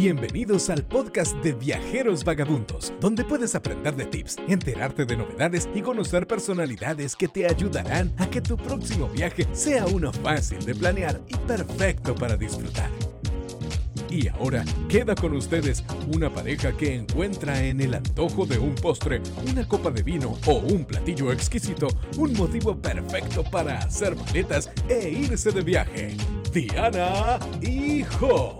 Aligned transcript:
Bienvenidos 0.00 0.70
al 0.70 0.84
podcast 0.84 1.34
de 1.38 1.54
Viajeros 1.54 2.22
Vagabundos, 2.22 2.92
donde 3.00 3.24
puedes 3.24 3.56
aprender 3.56 3.96
de 3.96 4.04
tips, 4.06 4.36
enterarte 4.46 5.04
de 5.04 5.16
novedades 5.16 5.68
y 5.74 5.82
conocer 5.82 6.24
personalidades 6.28 7.16
que 7.16 7.26
te 7.26 7.46
ayudarán 7.46 8.14
a 8.16 8.30
que 8.30 8.40
tu 8.40 8.56
próximo 8.56 9.08
viaje 9.08 9.48
sea 9.50 9.86
uno 9.86 10.12
fácil 10.12 10.64
de 10.64 10.76
planear 10.76 11.20
y 11.26 11.34
perfecto 11.38 12.14
para 12.14 12.36
disfrutar. 12.36 12.88
Y 14.08 14.28
ahora 14.28 14.64
queda 14.88 15.16
con 15.16 15.34
ustedes 15.34 15.82
una 16.14 16.32
pareja 16.32 16.76
que 16.76 16.94
encuentra 16.94 17.60
en 17.64 17.80
el 17.80 17.94
antojo 17.94 18.46
de 18.46 18.56
un 18.56 18.76
postre, 18.76 19.20
una 19.50 19.66
copa 19.66 19.90
de 19.90 20.04
vino 20.04 20.38
o 20.46 20.58
un 20.58 20.84
platillo 20.84 21.32
exquisito 21.32 21.88
un 22.16 22.34
motivo 22.34 22.80
perfecto 22.80 23.42
para 23.42 23.78
hacer 23.78 24.14
maletas 24.14 24.70
e 24.88 25.10
irse 25.10 25.50
de 25.50 25.62
viaje. 25.62 26.16
Diana 26.52 27.40
y 27.60 28.04
Jo. 28.04 28.56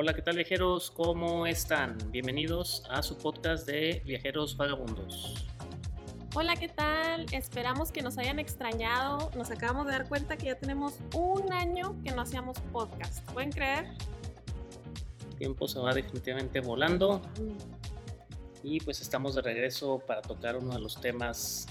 Hola, 0.00 0.14
¿qué 0.14 0.22
tal 0.22 0.36
viajeros? 0.36 0.92
¿Cómo 0.92 1.44
están? 1.44 1.98
Bienvenidos 2.12 2.84
a 2.88 3.02
su 3.02 3.18
podcast 3.18 3.66
de 3.66 4.00
Viajeros 4.06 4.56
Vagabundos. 4.56 5.44
Hola, 6.36 6.54
¿qué 6.54 6.68
tal? 6.68 7.26
Esperamos 7.32 7.90
que 7.90 8.00
nos 8.00 8.16
hayan 8.16 8.38
extrañado. 8.38 9.28
Nos 9.36 9.50
acabamos 9.50 9.86
de 9.86 9.92
dar 9.94 10.08
cuenta 10.08 10.36
que 10.36 10.46
ya 10.46 10.54
tenemos 10.54 10.94
un 11.16 11.52
año 11.52 11.96
que 12.04 12.12
no 12.12 12.22
hacíamos 12.22 12.60
podcast. 12.72 13.28
¿Pueden 13.32 13.50
creer? 13.50 13.86
El 15.30 15.36
tiempo 15.36 15.66
se 15.66 15.80
va 15.80 15.92
definitivamente 15.92 16.60
volando. 16.60 17.20
Y 18.62 18.78
pues 18.78 19.00
estamos 19.00 19.34
de 19.34 19.42
regreso 19.42 19.98
para 20.06 20.22
tocar 20.22 20.54
uno 20.54 20.74
de 20.74 20.80
los 20.80 21.00
temas 21.00 21.66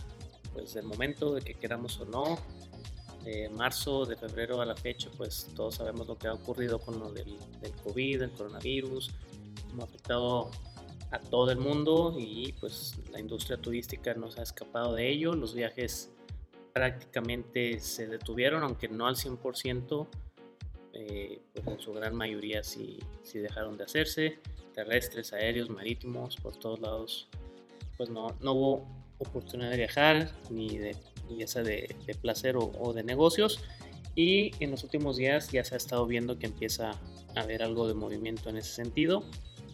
pues 0.51 0.73
del 0.73 0.85
momento, 0.85 1.33
de 1.33 1.39
que 1.39 1.53
queramos 1.53 1.97
o 2.01 2.05
no, 2.05 2.37
de 3.27 3.49
marzo, 3.49 4.05
de 4.05 4.15
febrero 4.15 4.61
a 4.61 4.65
la 4.65 4.75
fecha, 4.75 5.09
pues 5.17 5.49
todos 5.53 5.75
sabemos 5.75 6.07
lo 6.07 6.17
que 6.17 6.27
ha 6.27 6.33
ocurrido 6.33 6.79
con 6.79 6.97
lo 6.97 7.11
del, 7.11 7.35
del 7.59 7.73
COVID, 7.83 8.21
el 8.21 8.31
coronavirus, 8.31 9.11
cómo 9.69 9.81
ha 9.81 9.85
afectado 9.85 10.51
a 11.11 11.19
todo 11.19 11.51
el 11.51 11.57
mundo 11.57 12.15
y 12.17 12.53
pues 12.53 12.95
la 13.11 13.19
industria 13.19 13.57
turística 13.57 14.13
no 14.13 14.31
se 14.31 14.39
ha 14.39 14.43
escapado 14.43 14.93
de 14.93 15.09
ello. 15.09 15.33
Los 15.33 15.53
viajes 15.53 16.09
prácticamente 16.73 17.79
se 17.79 18.07
detuvieron, 18.07 18.63
aunque 18.63 18.87
no 18.87 19.07
al 19.07 19.15
100%, 19.15 20.07
eh, 20.93 21.41
pues 21.53 21.67
en 21.67 21.79
su 21.79 21.93
gran 21.93 22.15
mayoría 22.15 22.63
sí, 22.63 22.99
sí 23.23 23.39
dejaron 23.39 23.77
de 23.77 23.83
hacerse. 23.83 24.39
Terrestres, 24.73 25.33
aéreos, 25.33 25.69
marítimos, 25.69 26.37
por 26.37 26.55
todos 26.55 26.79
lados, 26.79 27.27
pues 27.97 28.09
no, 28.09 28.27
no 28.39 28.53
hubo 28.53 28.87
oportunidad 29.17 29.71
de 29.71 29.77
viajar 29.77 30.31
ni 30.49 30.77
de 30.77 30.95
ya 31.35 31.47
sea 31.47 31.63
de, 31.63 31.95
placer 32.21 32.57
o, 32.57 32.71
o, 32.79 32.93
de 32.93 33.03
negocios. 33.03 33.59
Y 34.15 34.51
en 34.63 34.71
los 34.71 34.83
últimos 34.83 35.17
días 35.17 35.51
ya 35.51 35.63
se 35.63 35.75
ha 35.75 35.77
estado 35.77 36.05
viendo 36.05 36.39
que 36.39 36.47
empieza 36.47 36.91
a 37.35 37.41
haber 37.41 37.63
algo 37.63 37.87
de 37.87 37.93
movimiento 37.93 38.49
en 38.49 38.57
ese 38.57 38.73
sentido, 38.73 39.23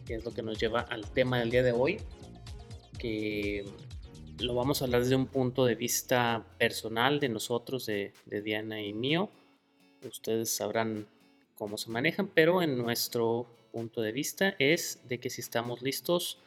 que 0.06 0.16
es 0.16 0.26
lo 0.26 0.34
que 0.34 0.42
nos 0.42 0.58
lleva 0.60 0.82
al 0.82 1.10
tema 1.10 1.40
del 1.40 1.50
día 1.50 1.64
de 1.64 1.72
hoy, 1.72 2.00
que 2.98 3.66
lo 4.40 4.56
vamos 4.56 4.82
a 4.82 4.86
hablar 4.86 5.02
desde 5.02 5.16
un 5.16 5.28
punto 5.28 5.66
de 5.66 5.76
vista 5.76 6.46
personal 6.58 7.20
de 7.20 7.30
nosotros, 7.30 7.86
de, 7.86 8.14
de 8.26 8.42
Diana 8.42 8.82
y 8.82 8.94
mío. 8.94 9.30
Ustedes 10.04 10.54
sabrán 10.54 11.08
cómo 11.56 11.78
se 11.78 11.90
manejan, 11.90 12.28
pero 12.28 12.62
en 12.62 12.78
nuestro 12.78 13.48
punto 13.72 14.02
de 14.02 14.12
vista 14.12 14.56
es 14.60 15.00
de 15.08 15.20
que 15.20 15.30
si 15.30 15.42
estamos 15.42 15.82
listos 15.82 16.40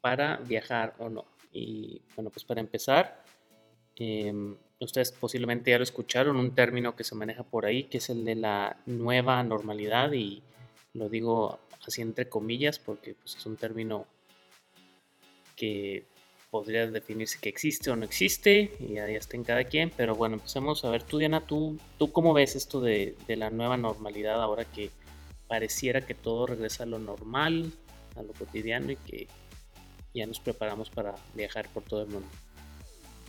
para 0.00 0.36
viajar 0.38 0.94
o 0.98 1.08
no. 1.08 1.24
Y 1.52 2.02
bueno, 2.14 2.30
pues 2.30 2.44
para 2.44 2.60
empezar, 2.60 3.24
eh, 3.98 4.32
ustedes 4.80 5.12
posiblemente 5.12 5.70
ya 5.70 5.78
lo 5.78 5.84
escucharon, 5.84 6.36
un 6.36 6.54
término 6.54 6.96
que 6.96 7.04
se 7.04 7.14
maneja 7.14 7.42
por 7.42 7.66
ahí, 7.66 7.84
que 7.84 7.98
es 7.98 8.10
el 8.10 8.24
de 8.24 8.34
la 8.34 8.76
nueva 8.86 9.42
normalidad, 9.42 10.12
y 10.12 10.42
lo 10.94 11.08
digo 11.08 11.58
así 11.86 12.02
entre 12.02 12.28
comillas, 12.28 12.78
porque 12.78 13.14
pues, 13.14 13.36
es 13.36 13.46
un 13.46 13.56
término 13.56 14.06
que 15.54 16.04
podría 16.50 16.86
definirse 16.86 17.38
que 17.40 17.48
existe 17.48 17.90
o 17.90 17.96
no 17.96 18.04
existe, 18.04 18.72
y 18.80 18.94
ya 18.94 19.06
está 19.06 19.36
en 19.36 19.44
cada 19.44 19.64
quien, 19.64 19.90
pero 19.96 20.14
bueno, 20.14 20.36
empecemos 20.36 20.84
a 20.84 20.90
ver, 20.90 21.02
tú 21.02 21.18
Diana, 21.18 21.46
¿tú, 21.46 21.78
tú 21.98 22.12
cómo 22.12 22.32
ves 22.32 22.56
esto 22.56 22.80
de, 22.80 23.16
de 23.26 23.36
la 23.36 23.50
nueva 23.50 23.76
normalidad 23.76 24.42
ahora 24.42 24.64
que 24.64 24.90
pareciera 25.48 26.00
que 26.00 26.14
todo 26.14 26.46
regresa 26.46 26.84
a 26.84 26.86
lo 26.86 26.98
normal, 26.98 27.72
a 28.16 28.22
lo 28.22 28.32
cotidiano 28.32 28.92
y 28.92 28.96
que 28.96 29.26
ya 30.14 30.26
nos 30.26 30.40
preparamos 30.40 30.90
para 30.90 31.14
viajar 31.34 31.68
por 31.68 31.82
todo 31.82 32.02
el 32.02 32.08
mundo? 32.08 32.28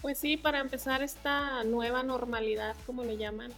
Pues 0.02 0.20
sí, 0.20 0.38
para 0.38 0.60
empezar 0.60 1.02
esta 1.02 1.64
nueva 1.64 2.04
normalidad, 2.04 2.76
como 2.86 3.04
le 3.04 3.18
llaman, 3.18 3.52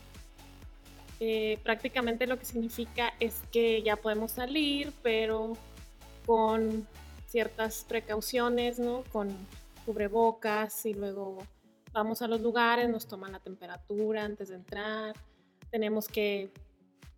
eh, 1.19 1.59
prácticamente 1.63 2.27
lo 2.27 2.39
que 2.39 2.45
significa 2.45 3.13
es 3.19 3.41
que 3.51 3.83
ya 3.83 3.97
podemos 3.97 4.31
salir, 4.31 4.93
pero 5.03 5.53
con 6.25 6.87
ciertas 7.27 7.85
precauciones, 7.87 8.79
¿no? 8.79 9.03
Con 9.11 9.29
cubrebocas 9.85 10.85
y 10.85 10.93
luego 10.93 11.39
vamos 11.91 12.21
a 12.21 12.27
los 12.27 12.41
lugares, 12.41 12.89
nos 12.89 13.07
toman 13.07 13.33
la 13.33 13.39
temperatura 13.39 14.23
antes 14.23 14.49
de 14.49 14.55
entrar, 14.55 15.15
tenemos 15.71 16.07
que 16.07 16.51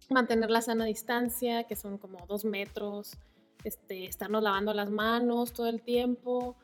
mantener 0.10 0.50
la 0.50 0.62
sana 0.62 0.86
distancia, 0.86 1.66
que 1.66 1.76
son 1.76 1.98
como 1.98 2.26
dos 2.26 2.44
metros, 2.44 3.18
este, 3.64 4.06
estarnos 4.06 4.42
lavando 4.42 4.74
las 4.74 4.90
manos 4.90 5.54
todo 5.54 5.68
el 5.68 5.82
tiempo 5.82 6.56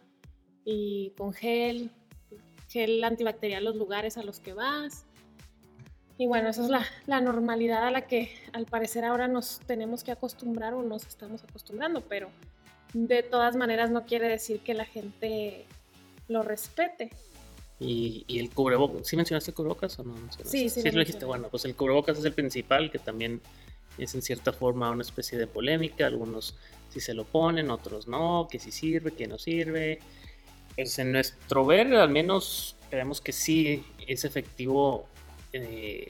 y 0.65 1.11
con 1.17 1.33
gel, 1.33 1.91
gel 2.77 3.03
antibacterial 3.03 3.63
los 3.63 3.75
lugares 3.75 4.17
a 4.17 4.23
los 4.23 4.39
que 4.39 4.53
vas. 4.53 5.05
Y 6.19 6.27
bueno, 6.27 6.49
esa 6.49 6.63
es 6.63 6.69
la, 6.69 6.85
la, 7.05 7.21
normalidad 7.21 7.85
a 7.85 7.91
la 7.91 8.07
que 8.07 8.31
al 8.53 8.65
parecer 8.65 9.05
ahora 9.05 9.27
nos 9.27 9.59
tenemos 9.65 10.03
que 10.03 10.11
acostumbrar 10.11 10.73
o 10.73 10.81
nos 10.81 11.05
estamos 11.05 11.43
acostumbrando, 11.43 12.01
pero 12.01 12.29
de 12.93 13.21
todas 13.23 13.55
maneras 13.55 13.91
no 13.91 14.05
quiere 14.05 14.27
decir 14.27 14.59
que 14.61 14.73
la 14.73 14.85
gente 14.85 15.65
lo 16.27 16.41
respete. 16.43 17.11
Y, 17.79 18.25
y 18.27 18.39
el 18.39 18.49
cubrebocas, 18.49 19.07
¿sí 19.07 19.15
mencionaste 19.15 19.53
cubrebocas 19.53 19.99
o 19.99 20.03
no? 20.03 20.15
Sí, 20.43 20.69
sí. 20.69 20.81
Sí, 20.81 20.91
lo 20.91 20.99
dijiste, 20.99 21.25
bueno, 21.25 21.47
pues 21.49 21.65
el 21.65 21.75
cubrebocas 21.75 22.17
es 22.17 22.25
el 22.25 22.33
principal, 22.33 22.89
que 22.89 22.97
también 22.97 23.41
es 23.99 24.15
en 24.15 24.23
cierta 24.23 24.53
forma 24.53 24.89
una 24.89 25.03
especie 25.03 25.37
de 25.37 25.45
polémica, 25.45 26.07
algunos 26.07 26.55
sí 26.89 26.99
se 26.99 27.13
lo 27.13 27.25
ponen, 27.25 27.69
otros 27.69 28.07
no, 28.07 28.47
que 28.49 28.57
sí 28.57 28.71
sirve, 28.71 29.11
que 29.11 29.27
no 29.27 29.37
sirve, 29.37 29.99
pues 30.77 30.99
en 30.99 31.11
nuestro 31.11 31.65
ver, 31.65 31.91
al 31.95 32.11
menos 32.11 32.75
creemos 32.91 33.19
que 33.19 33.31
sí 33.31 33.83
es 34.07 34.25
efectivo, 34.25 35.07
eh, 35.51 36.07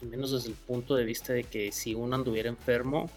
al 0.00 0.08
menos 0.08 0.32
desde 0.32 0.48
el 0.48 0.54
punto 0.54 0.94
de 0.94 1.04
vista 1.04 1.34
de 1.34 1.44
que 1.44 1.70
si 1.70 1.94
uno 1.94 2.16
anduviera 2.16 2.48
enfermo, 2.48 3.10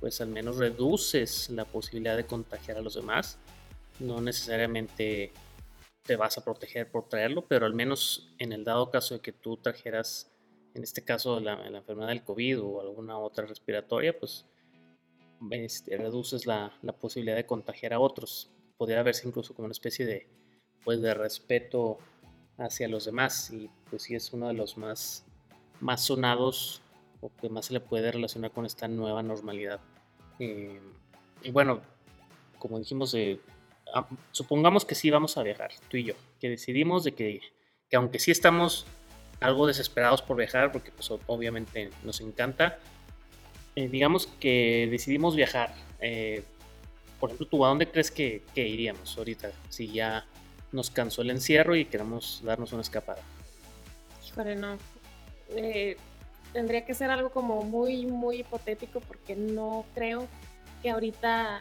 pues 0.00 0.20
al 0.20 0.28
menos 0.28 0.56
reduces 0.56 1.48
la 1.50 1.64
posibilidad 1.64 2.16
de 2.16 2.26
contagiar 2.26 2.78
a 2.78 2.80
los 2.80 2.96
demás. 2.96 3.38
No 4.00 4.20
necesariamente 4.20 5.32
te 6.02 6.16
vas 6.16 6.36
a 6.36 6.44
proteger 6.44 6.90
por 6.90 7.08
traerlo, 7.08 7.46
pero 7.46 7.64
al 7.64 7.74
menos 7.74 8.34
en 8.38 8.52
el 8.52 8.64
dado 8.64 8.90
caso 8.90 9.14
de 9.14 9.20
que 9.20 9.30
tú 9.30 9.56
trajeras, 9.56 10.32
en 10.74 10.82
este 10.82 11.04
caso, 11.04 11.38
la, 11.38 11.64
enfermedad 11.64 12.08
del 12.08 12.24
COVID 12.24 12.60
o 12.60 12.80
alguna 12.80 13.18
otra 13.18 13.46
respiratoria, 13.46 14.18
pues 14.18 14.46
este, 15.52 15.96
reduces 15.96 16.44
la, 16.44 16.76
la 16.82 16.92
posibilidad 16.92 17.36
de 17.36 17.46
contagiar 17.46 17.92
a 17.92 18.00
otros 18.00 18.50
podría 18.78 19.02
verse 19.02 19.28
incluso 19.28 19.54
como 19.54 19.66
una 19.66 19.72
especie 19.72 20.06
de, 20.06 20.26
pues, 20.84 21.02
de 21.02 21.12
respeto 21.12 21.98
hacia 22.56 22.88
los 22.88 23.04
demás 23.04 23.50
y 23.52 23.68
pues 23.90 24.02
sí 24.02 24.14
es 24.14 24.32
uno 24.32 24.48
de 24.48 24.54
los 24.54 24.78
más, 24.78 25.24
más 25.80 26.04
sonados 26.04 26.82
o 27.20 27.30
que 27.40 27.48
más 27.48 27.66
se 27.66 27.74
le 27.74 27.80
puede 27.80 28.10
relacionar 28.10 28.52
con 28.52 28.64
esta 28.64 28.88
nueva 28.88 29.22
normalidad. 29.22 29.80
Eh, 30.38 30.80
y 31.42 31.50
bueno, 31.50 31.80
como 32.58 32.78
dijimos, 32.78 33.14
eh, 33.14 33.40
supongamos 34.32 34.84
que 34.84 34.94
sí 34.94 35.10
vamos 35.10 35.36
a 35.36 35.42
viajar, 35.42 35.70
tú 35.88 35.96
y 35.96 36.04
yo, 36.04 36.14
que 36.40 36.48
decidimos 36.48 37.04
de 37.04 37.12
que, 37.12 37.40
que 37.88 37.96
aunque 37.96 38.18
sí 38.18 38.30
estamos 38.30 38.86
algo 39.40 39.66
desesperados 39.66 40.22
por 40.22 40.36
viajar, 40.36 40.72
porque 40.72 40.90
pues 40.90 41.10
obviamente 41.26 41.90
nos 42.02 42.20
encanta, 42.20 42.78
eh, 43.76 43.88
digamos 43.88 44.26
que 44.26 44.88
decidimos 44.90 45.36
viajar. 45.36 45.74
Por 47.18 47.30
ejemplo, 47.30 47.46
¿tú 47.46 47.64
a 47.64 47.68
dónde 47.68 47.90
crees 47.90 48.10
que, 48.10 48.42
que, 48.54 48.66
iríamos 48.66 49.16
ahorita? 49.18 49.50
Si 49.68 49.90
ya 49.90 50.26
nos 50.72 50.90
cansó 50.90 51.22
el 51.22 51.30
encierro 51.30 51.74
y 51.74 51.84
queremos 51.84 52.40
darnos 52.44 52.72
una 52.72 52.82
escapada. 52.82 53.22
Híjole, 54.26 54.54
no. 54.56 54.76
Eh, 55.50 55.96
tendría 56.52 56.84
que 56.84 56.94
ser 56.94 57.10
algo 57.10 57.30
como 57.30 57.62
muy, 57.62 58.06
muy 58.06 58.40
hipotético 58.40 59.00
porque 59.00 59.34
no 59.34 59.84
creo 59.94 60.26
que 60.82 60.90
ahorita 60.90 61.60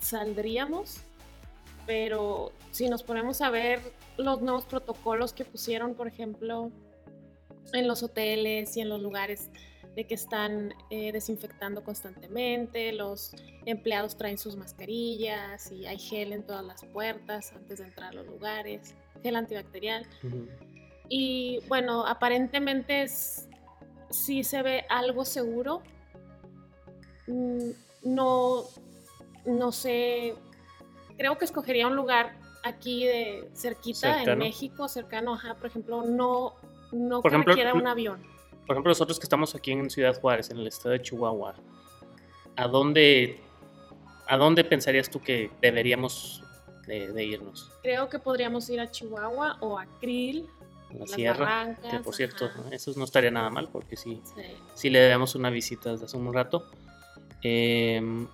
saldríamos. 0.00 0.98
Pero 1.86 2.52
si 2.70 2.88
nos 2.88 3.02
ponemos 3.02 3.40
a 3.40 3.50
ver 3.50 3.80
los 4.16 4.42
nuevos 4.42 4.64
protocolos 4.64 5.32
que 5.32 5.44
pusieron, 5.44 5.94
por 5.94 6.08
ejemplo, 6.08 6.70
en 7.72 7.88
los 7.88 8.02
hoteles 8.02 8.76
y 8.76 8.80
en 8.80 8.88
los 8.88 9.00
lugares 9.00 9.50
de 9.94 10.06
que 10.06 10.14
están 10.14 10.74
eh, 10.90 11.12
desinfectando 11.12 11.82
constantemente, 11.82 12.92
los 12.92 13.34
empleados 13.66 14.16
traen 14.16 14.38
sus 14.38 14.56
mascarillas 14.56 15.70
y 15.72 15.86
hay 15.86 15.98
gel 15.98 16.32
en 16.32 16.44
todas 16.44 16.64
las 16.64 16.84
puertas 16.84 17.52
antes 17.52 17.78
de 17.78 17.86
entrar 17.86 18.10
a 18.10 18.12
los 18.12 18.26
lugares, 18.26 18.94
gel 19.22 19.36
antibacterial. 19.36 20.06
Uh 20.22 20.26
-huh. 20.26 20.48
Y 21.08 21.58
bueno, 21.68 22.06
aparentemente 22.06 23.02
es, 23.02 23.48
sí 24.10 24.44
se 24.44 24.62
ve 24.62 24.84
algo 24.88 25.24
seguro, 25.24 25.82
mm, 27.26 27.70
no, 28.04 28.62
no 29.44 29.72
sé, 29.72 30.34
creo 31.16 31.36
que 31.36 31.44
escogería 31.44 31.88
un 31.88 31.96
lugar 31.96 32.38
aquí 32.62 33.06
de 33.06 33.50
cerquita 33.54 34.22
en 34.22 34.38
México, 34.38 34.88
cercano, 34.88 35.34
ajá, 35.34 35.56
por 35.56 35.66
ejemplo, 35.66 36.02
no, 36.02 36.54
no 36.92 37.22
por 37.22 37.32
ejemplo, 37.32 37.54
un 37.74 37.86
avión. 37.86 38.22
Por 38.66 38.74
ejemplo, 38.74 38.90
nosotros 38.90 39.18
que 39.18 39.24
estamos 39.24 39.54
aquí 39.54 39.72
en 39.72 39.90
Ciudad 39.90 40.18
Juárez, 40.20 40.50
en 40.50 40.58
el 40.58 40.66
estado 40.66 40.90
de 40.90 41.02
Chihuahua, 41.02 41.54
¿a 42.56 42.68
dónde, 42.68 43.40
a 44.26 44.36
dónde 44.36 44.64
pensarías 44.64 45.10
tú 45.10 45.20
que 45.20 45.50
deberíamos 45.60 46.42
de, 46.86 47.24
irnos? 47.24 47.70
Creo 47.82 48.08
que 48.08 48.18
podríamos 48.18 48.68
ir 48.70 48.80
a 48.80 48.90
Chihuahua 48.90 49.58
o 49.60 49.78
a 49.78 49.86
Krill. 50.00 50.46
La 50.98 51.06
sierra, 51.06 51.76
que 51.88 52.00
por 52.00 52.16
cierto, 52.16 52.50
eso 52.72 52.92
no 52.96 53.04
estaría 53.04 53.30
nada 53.30 53.48
mal 53.48 53.68
porque 53.70 53.96
sí, 53.96 54.20
sí. 54.74 54.90
le 54.90 54.98
debemos 54.98 55.36
una 55.36 55.48
visita 55.48 55.92
desde 55.92 56.06
hace 56.06 56.16
un 56.16 56.34
rato. 56.34 56.66
Em, 57.42 58.26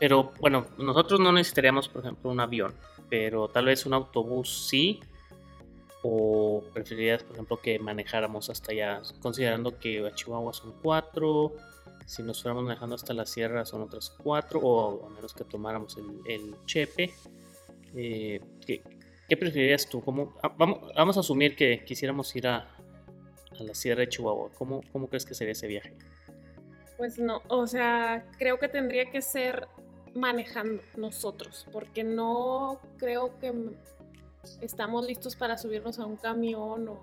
pero 0.00 0.32
bueno, 0.40 0.66
nosotros 0.78 1.20
no 1.20 1.30
necesitaríamos, 1.30 1.88
por 1.88 2.02
ejemplo, 2.02 2.32
un 2.32 2.40
avión, 2.40 2.74
pero 3.08 3.46
tal 3.46 3.66
vez 3.66 3.86
un 3.86 3.94
autobús 3.94 4.66
sí. 4.68 5.00
¿O 6.02 6.64
preferirías, 6.72 7.22
por 7.22 7.34
ejemplo, 7.34 7.60
que 7.60 7.78
manejáramos 7.78 8.50
hasta 8.50 8.72
allá, 8.72 9.02
considerando 9.20 9.78
que 9.78 10.04
a 10.04 10.12
Chihuahua 10.12 10.52
son 10.52 10.74
cuatro, 10.82 11.54
si 12.06 12.22
nos 12.22 12.42
fuéramos 12.42 12.64
manejando 12.64 12.94
hasta 12.94 13.14
la 13.14 13.24
sierra 13.24 13.64
son 13.64 13.82
otras 13.82 14.10
cuatro, 14.10 14.60
o 14.60 15.06
a 15.06 15.10
menos 15.10 15.32
que 15.32 15.44
tomáramos 15.44 15.96
el, 15.96 16.56
Chepe? 16.66 17.12
Eh, 17.94 18.40
¿qué, 18.66 18.82
preferirías 19.28 19.88
tú? 19.88 20.02
¿Cómo, 20.02 20.34
ah, 20.42 20.52
vamos, 20.56 21.16
a 21.16 21.20
asumir 21.20 21.56
que 21.56 21.84
quisiéramos 21.84 22.34
ir 22.36 22.46
a, 22.48 22.68
la 23.60 23.74
sierra 23.74 24.00
de 24.00 24.08
Chihuahua. 24.08 24.50
¿Cómo, 24.58 24.80
¿Cómo 24.90 25.08
crees 25.08 25.24
que 25.24 25.34
sería 25.34 25.52
ese 25.52 25.68
viaje? 25.68 25.94
Pues 26.96 27.18
no, 27.18 27.42
o 27.48 27.66
sea, 27.66 28.26
creo 28.38 28.58
que 28.58 28.68
tendría 28.68 29.10
que 29.10 29.22
ser 29.22 29.68
manejando 30.14 30.82
nosotros, 30.96 31.66
porque 31.72 32.04
no 32.04 32.80
creo 32.98 33.38
que 33.38 33.52
estamos 34.60 35.06
listos 35.06 35.36
para 35.36 35.58
subirnos 35.58 35.98
a 35.98 36.06
un 36.06 36.16
camión 36.16 36.88
o, 36.88 37.00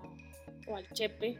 al 0.74 0.88
chepe. 0.92 1.38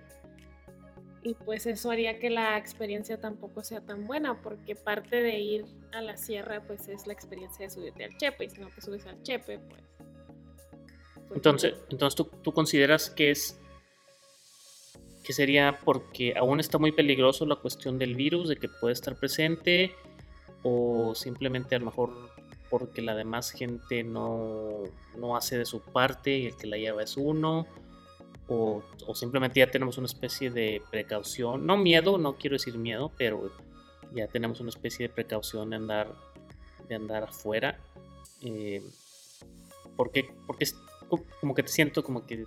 Y 1.23 1.35
pues 1.35 1.67
eso 1.67 1.91
haría 1.91 2.19
que 2.19 2.31
la 2.31 2.57
experiencia 2.57 3.21
tampoco 3.21 3.63
sea 3.63 3.81
tan 3.81 4.07
buena, 4.07 4.41
porque 4.41 4.75
parte 4.75 5.23
de 5.23 5.39
ir 5.39 5.65
a 5.93 6.01
la 6.01 6.17
sierra 6.17 6.63
pues 6.67 6.89
es 6.89 7.07
la 7.07 7.13
experiencia 7.13 7.67
de 7.67 7.71
subirte 7.71 8.05
al 8.05 8.17
chepe, 8.17 8.47
y 8.47 8.51
si 8.51 8.61
no 8.61 8.69
te 8.69 8.81
subes 8.81 9.07
al 9.07 9.23
chepe 9.23 9.59
pues... 9.59 9.83
pues 11.15 11.37
entonces, 11.37 11.75
entonces 11.91 12.17
¿tú, 12.17 12.25
tú 12.43 12.53
consideras 12.53 13.11
que 13.11 13.31
es 13.31 13.61
que 15.23 15.35
sería 15.35 15.79
porque 15.85 16.35
aún 16.37 16.59
está 16.59 16.79
muy 16.79 16.93
peligroso 16.93 17.45
la 17.45 17.57
cuestión 17.57 17.99
del 17.99 18.15
virus, 18.15 18.49
de 18.49 18.57
que 18.57 18.69
puede 18.69 18.95
estar 18.95 19.15
presente, 19.17 19.95
o 20.63 21.15
simplemente 21.15 21.75
a 21.75 21.79
lo 21.79 21.87
mejor 21.87 22.30
porque 22.71 23.03
la 23.03 23.15
demás 23.15 23.51
gente 23.51 24.05
no, 24.05 24.85
hace 25.37 25.59
de 25.59 25.67
su 25.67 25.81
parte 25.81 26.39
y 26.39 26.47
el 26.47 26.57
que 26.57 26.69
la 26.69 26.79
lleva 26.79 27.03
es 27.03 27.17
uno, 27.17 27.67
o, 28.49 28.83
simplemente 29.15 29.61
ya 29.61 29.71
tenemos 29.71 29.99
una 29.99 30.07
especie 30.07 30.51
de 30.51 30.83
precaución, 30.91 31.67
no 31.67 31.77
miedo, 31.77 32.19
no 32.19 32.37
quiero 32.37 32.55
decir 32.55 32.79
miedo, 32.79 33.13
pero 33.17 33.53
ya 34.13 34.27
tenemos 34.29 34.61
una 34.61 34.71
especie 34.71 35.09
de 35.09 35.15
precaución 35.15 35.71
de 35.71 35.77
andar, 35.77 36.15
de 36.89 36.95
andar 36.95 37.25
afuera, 37.25 37.79
eh, 38.43 38.83
porque, 39.97 40.33
porque 40.47 40.67
como 41.41 41.55
que 41.55 41.63
te 41.63 41.69
siento 41.69 42.03
como 42.03 42.27
que 42.27 42.45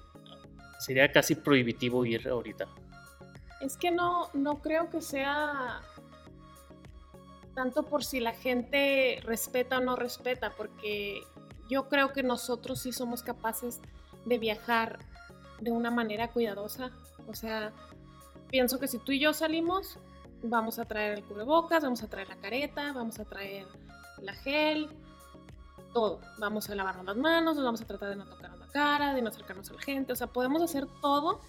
sería 0.80 1.12
casi 1.12 1.36
prohibitivo 1.36 2.06
ir 2.06 2.28
ahorita. 2.28 2.68
Es 3.62 3.78
que 3.78 3.92
no, 3.92 4.30
no 4.34 4.62
creo 4.62 4.90
que 4.90 5.02
sea 5.02 5.82
tanto 7.56 7.84
por 7.84 8.04
si 8.04 8.20
la 8.20 8.34
gente 8.34 9.20
respeta 9.24 9.78
o 9.78 9.82
no 9.82 9.96
respeta, 9.96 10.54
porque 10.56 11.22
yo 11.70 11.88
creo 11.90 12.14
que 12.14 12.24
nosotros 12.24 12.82
sí 12.82 12.92
somos 12.92 13.24
capaces 13.24 13.80
de 14.26 14.38
viajar 14.38 15.00
de 15.62 15.72
una 15.72 15.92
manera 15.92 16.30
cuidadosa. 16.30 16.92
O 17.28 17.34
sea, 17.34 17.72
pienso 18.50 18.80
que 18.80 18.88
si 18.88 18.98
tú 19.00 19.12
y 19.12 19.20
yo 19.20 19.34
salimos, 19.34 19.98
vamos 20.44 20.80
a 20.80 20.86
traer 20.86 21.20
el 21.20 21.24
cubrebocas, 21.24 21.84
vamos 21.84 22.04
a 22.04 22.10
traer 22.10 22.30
la 22.30 22.38
careta, 22.38 22.92
vamos 22.94 23.20
a 23.20 23.26
traer 23.26 23.68
la 24.22 24.34
gel, 24.34 24.90
todo. 25.94 26.20
Vamos 26.40 26.70
a 26.70 26.76
lavarnos 26.76 27.06
las 27.06 27.18
manos, 27.18 27.58
vamos 27.58 27.82
a 27.82 27.86
tratar 27.86 28.10
de 28.10 28.16
no 28.16 28.26
tocarnos 28.26 28.60
la 28.60 28.68
cara, 28.68 29.14
de 29.14 29.22
no 29.22 29.30
acercarnos 29.30 29.70
a 29.70 29.74
la 29.74 29.82
gente. 29.82 30.14
O 30.14 30.16
sea, 30.16 30.28
podemos 30.28 30.62
hacer 30.62 30.88
todo, 31.02 31.42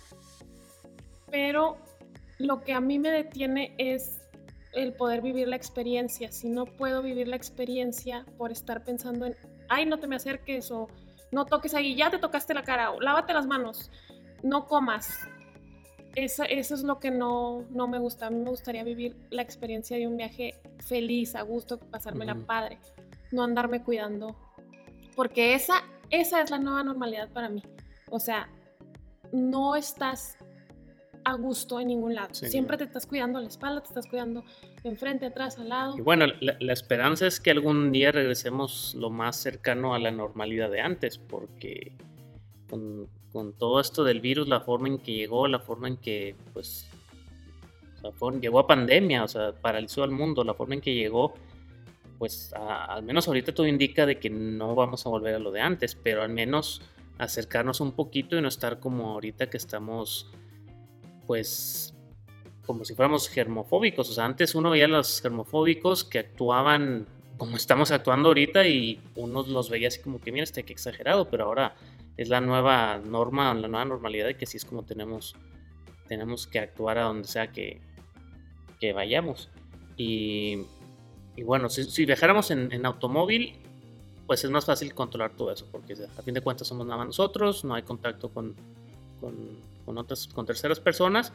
pero 1.30 1.78
lo 2.38 2.62
que 2.62 2.72
a 2.72 2.80
mí 2.80 2.98
me 2.98 3.10
detiene 3.10 3.74
es 3.78 4.20
el 4.74 4.92
poder 4.92 5.22
vivir 5.22 5.48
la 5.48 5.56
experiencia. 5.56 6.32
Si 6.32 6.48
no 6.48 6.66
puedo 6.66 7.02
vivir 7.02 7.28
la 7.28 7.36
experiencia 7.36 8.24
por 8.36 8.52
estar 8.52 8.84
pensando 8.84 9.26
en, 9.26 9.36
ay, 9.68 9.86
no 9.86 9.98
te 9.98 10.06
me 10.06 10.16
acerques 10.16 10.70
o 10.70 10.88
no 11.32 11.44
toques 11.46 11.74
ahí, 11.74 11.94
ya 11.94 12.10
te 12.10 12.18
tocaste 12.18 12.54
la 12.54 12.62
cara 12.62 12.90
o 12.90 13.00
lávate 13.00 13.32
las 13.32 13.46
manos, 13.46 13.90
no 14.42 14.66
comas. 14.66 15.18
Eso, 16.14 16.44
eso 16.44 16.74
es 16.74 16.82
lo 16.82 17.00
que 17.00 17.10
no, 17.10 17.64
no 17.70 17.88
me 17.88 17.98
gusta. 17.98 18.26
A 18.26 18.30
mí 18.30 18.38
me 18.38 18.50
gustaría 18.50 18.84
vivir 18.84 19.16
la 19.30 19.42
experiencia 19.42 19.96
de 19.96 20.06
un 20.06 20.16
viaje 20.16 20.54
feliz, 20.78 21.34
a 21.34 21.42
gusto, 21.42 21.78
pasármela 21.78 22.34
padre, 22.34 22.78
no 23.32 23.42
andarme 23.42 23.82
cuidando. 23.82 24.36
Porque 25.16 25.54
esa, 25.54 25.82
esa 26.10 26.40
es 26.40 26.50
la 26.50 26.58
nueva 26.58 26.84
normalidad 26.84 27.30
para 27.30 27.48
mí. 27.48 27.62
O 28.10 28.20
sea, 28.20 28.48
no 29.32 29.74
estás 29.74 30.36
a 31.24 31.34
gusto 31.34 31.80
en 31.80 31.88
ningún 31.88 32.14
lado. 32.14 32.34
Siempre 32.34 32.76
te 32.76 32.84
estás 32.84 33.06
cuidando 33.06 33.40
la 33.40 33.48
espalda, 33.48 33.80
te 33.80 33.88
estás 33.88 34.06
cuidando 34.06 34.44
enfrente, 34.82 35.26
atrás, 35.26 35.58
al 35.58 35.70
lado. 35.70 35.96
Y 35.96 36.02
bueno, 36.02 36.26
la, 36.40 36.72
esperanza 36.72 37.26
es 37.26 37.40
que 37.40 37.50
algún 37.50 37.92
día 37.92 38.12
regresemos 38.12 38.94
lo 38.94 39.10
más 39.10 39.36
cercano 39.36 39.94
a 39.94 39.98
la 39.98 40.10
normalidad 40.10 40.70
de 40.70 40.80
antes, 40.80 41.18
porque 41.18 41.92
con, 42.68 43.08
todo 43.58 43.80
esto 43.80 44.04
del 44.04 44.20
virus, 44.20 44.48
la 44.48 44.60
forma 44.60 44.88
en 44.88 44.98
que 44.98 45.12
llegó, 45.12 45.48
la 45.48 45.58
forma 45.58 45.88
en 45.88 45.96
que, 45.96 46.36
pues, 46.52 46.88
llegó 48.40 48.58
a 48.60 48.66
pandemia, 48.66 49.24
o 49.24 49.28
sea, 49.28 49.52
paralizó 49.52 50.04
al 50.04 50.10
mundo, 50.10 50.44
la 50.44 50.54
forma 50.54 50.74
en 50.74 50.80
que 50.80 50.94
llegó, 50.94 51.34
pues, 52.18 52.52
al 52.54 53.02
menos 53.02 53.26
ahorita 53.26 53.52
todo 53.52 53.66
indica 53.66 54.06
de 54.06 54.18
que 54.18 54.30
no 54.30 54.74
vamos 54.74 55.04
a 55.06 55.08
volver 55.08 55.34
a 55.34 55.38
lo 55.38 55.50
de 55.50 55.60
antes, 55.60 55.96
pero 55.96 56.22
al 56.22 56.28
menos 56.28 56.82
acercarnos 57.18 57.80
un 57.80 57.92
poquito 57.92 58.36
y 58.36 58.42
no 58.42 58.48
estar 58.48 58.80
como 58.80 59.12
ahorita 59.12 59.48
que 59.50 59.56
estamos 59.56 60.30
pues 61.26 61.94
como 62.66 62.84
si 62.84 62.94
fuéramos 62.94 63.28
germofóbicos. 63.28 64.10
O 64.10 64.12
sea, 64.12 64.24
antes 64.24 64.54
uno 64.54 64.70
veía 64.70 64.86
a 64.86 64.88
los 64.88 65.20
germofóbicos 65.20 66.04
que 66.04 66.18
actuaban 66.18 67.06
como 67.36 67.56
estamos 67.56 67.90
actuando 67.90 68.28
ahorita 68.28 68.66
y 68.66 69.00
uno 69.16 69.42
los 69.42 69.68
veía 69.68 69.88
así 69.88 70.00
como 70.00 70.20
que, 70.20 70.30
mira, 70.32 70.44
este 70.44 70.64
que 70.64 70.72
exagerado, 70.72 71.28
pero 71.28 71.44
ahora 71.44 71.74
es 72.16 72.28
la 72.28 72.40
nueva 72.40 72.98
norma, 72.98 73.52
la 73.54 73.68
nueva 73.68 73.84
normalidad 73.84 74.26
de 74.26 74.36
que 74.36 74.44
así 74.44 74.56
es 74.56 74.64
como 74.64 74.84
tenemos, 74.84 75.34
tenemos 76.06 76.46
que 76.46 76.60
actuar 76.60 76.98
a 76.98 77.04
donde 77.04 77.26
sea 77.26 77.50
que, 77.50 77.80
vayamos. 78.94 79.48
Y, 79.96 80.58
y 81.36 81.42
bueno, 81.42 81.70
si, 81.70 81.84
si 81.84 82.04
viajáramos 82.04 82.50
en, 82.50 82.84
automóvil, 82.84 83.56
pues 84.26 84.44
es 84.44 84.50
más 84.50 84.66
fácil 84.66 84.94
controlar 84.94 85.32
todo 85.32 85.50
eso, 85.50 85.66
porque 85.72 85.94
a 85.94 86.22
fin 86.22 86.34
de 86.34 86.42
cuentas 86.42 86.68
somos 86.68 86.86
nada 86.86 87.02
nosotros, 87.02 87.64
no 87.64 87.74
hay 87.74 87.82
contacto 87.82 88.28
con, 88.28 88.54
con 89.20 89.58
con, 89.84 89.98
otras, 89.98 90.26
con 90.26 90.46
terceras 90.46 90.80
personas. 90.80 91.32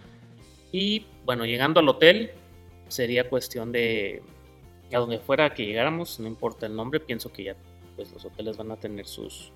Y 0.71 1.05
bueno, 1.25 1.45
llegando 1.45 1.79
al 1.79 1.89
hotel, 1.89 2.31
sería 2.87 3.29
cuestión 3.29 3.71
de 3.71 4.21
a 4.91 4.97
donde 4.97 5.19
fuera 5.19 5.53
que 5.53 5.65
llegáramos, 5.65 6.19
no 6.19 6.27
importa 6.27 6.65
el 6.65 6.75
nombre, 6.75 6.99
pienso 6.99 7.31
que 7.31 7.43
ya 7.43 7.55
pues 7.95 8.11
los 8.11 8.25
hoteles 8.25 8.57
van 8.57 8.71
a 8.71 8.75
tener 8.77 9.05
sus 9.05 9.51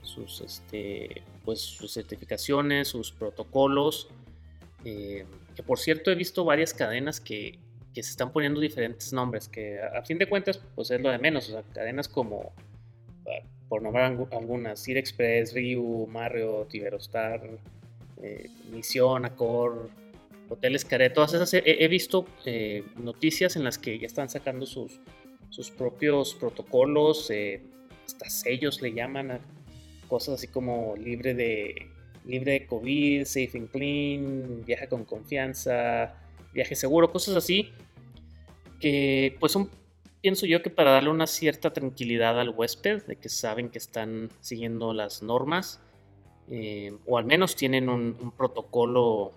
sus 0.00 0.40
este 0.40 1.22
pues 1.44 1.60
sus 1.60 1.92
certificaciones, 1.92 2.88
sus 2.88 3.12
protocolos. 3.12 4.08
Eh, 4.84 5.26
que 5.54 5.62
por 5.62 5.78
cierto 5.78 6.10
he 6.10 6.14
visto 6.14 6.44
varias 6.44 6.74
cadenas 6.74 7.20
que, 7.20 7.58
que, 7.94 8.02
se 8.02 8.10
están 8.10 8.32
poniendo 8.32 8.60
diferentes 8.60 9.12
nombres, 9.14 9.48
que 9.48 9.80
a, 9.80 10.02
fin 10.02 10.18
de 10.18 10.26
cuentas 10.26 10.60
pues 10.74 10.90
es 10.90 11.00
lo 11.00 11.10
de 11.10 11.18
menos, 11.18 11.48
o 11.48 11.52
sea, 11.52 11.62
cadenas 11.72 12.06
como 12.06 12.52
por 13.68 13.82
nombrar 13.82 14.16
algunas, 14.30 14.78
Sir 14.78 14.98
Express, 14.98 15.54
Ryu, 15.54 16.06
Mario, 16.06 16.66
Tiberostar, 16.68 17.40
eh, 18.22 18.48
Misión, 18.70 19.24
Accor, 19.24 19.90
Hoteles 20.48 20.84
Care, 20.84 21.10
todas 21.10 21.34
esas 21.34 21.52
he, 21.54 21.88
visto 21.88 22.26
eh, 22.44 22.84
noticias 22.96 23.56
en 23.56 23.64
las 23.64 23.78
que 23.78 23.98
ya 23.98 24.06
están 24.06 24.28
sacando 24.28 24.66
sus, 24.66 25.00
sus 25.50 25.70
propios 25.70 26.34
protocolos, 26.34 27.30
eh, 27.30 27.62
hasta 28.04 28.28
sellos 28.28 28.82
le 28.82 28.92
llaman 28.92 29.40
cosas 30.08 30.34
así 30.34 30.48
como 30.48 30.94
libre 30.96 31.34
de, 31.34 31.88
libre 32.26 32.52
de 32.52 32.66
COVID, 32.66 33.24
safe 33.24 33.50
and 33.54 33.70
clean, 33.70 34.64
viaje 34.64 34.86
con 34.88 35.04
confianza, 35.04 36.14
viaje 36.52 36.76
seguro, 36.76 37.10
cosas 37.10 37.36
así 37.36 37.72
que 38.84 39.36
pues 39.40 39.52
son, 39.52 39.70
pienso 40.20 40.44
yo 40.44 40.62
que 40.62 40.68
para 40.68 40.90
darle 40.90 41.08
una 41.08 41.26
cierta 41.26 41.72
tranquilidad 41.72 42.38
al 42.38 42.50
huésped, 42.50 43.04
de 43.04 43.16
que 43.16 43.30
saben 43.30 43.70
que 43.70 43.78
están 43.78 44.28
siguiendo 44.40 44.92
las 44.92 45.22
normas, 45.22 45.80
eh, 46.50 46.96
o 47.06 47.18
al 47.18 47.24
menos 47.24 47.56
tienen 47.56 47.88
un, 47.88 48.32
protocolo 48.36 49.32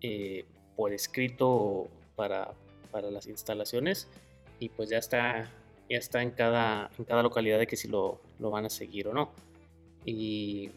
eh, 0.00 0.44
por 0.76 0.92
escrito 0.92 1.88
para, 2.16 2.52
para 2.90 3.10
las 3.10 3.26
instalaciones 3.26 4.08
y 4.58 4.68
pues 4.70 4.88
ya 4.88 4.98
está, 4.98 5.50
ya 5.88 5.98
está 5.98 6.22
en, 6.22 6.30
cada, 6.30 6.90
en 6.98 7.04
cada 7.04 7.22
localidad 7.22 7.58
de 7.58 7.66
que 7.66 7.76
si 7.76 7.88
lo, 7.88 8.20
lo 8.38 8.50
van 8.50 8.66
a 8.66 8.70
seguir 8.70 9.08
o 9.08 9.14
no. 9.14 9.30
Y 10.04 10.70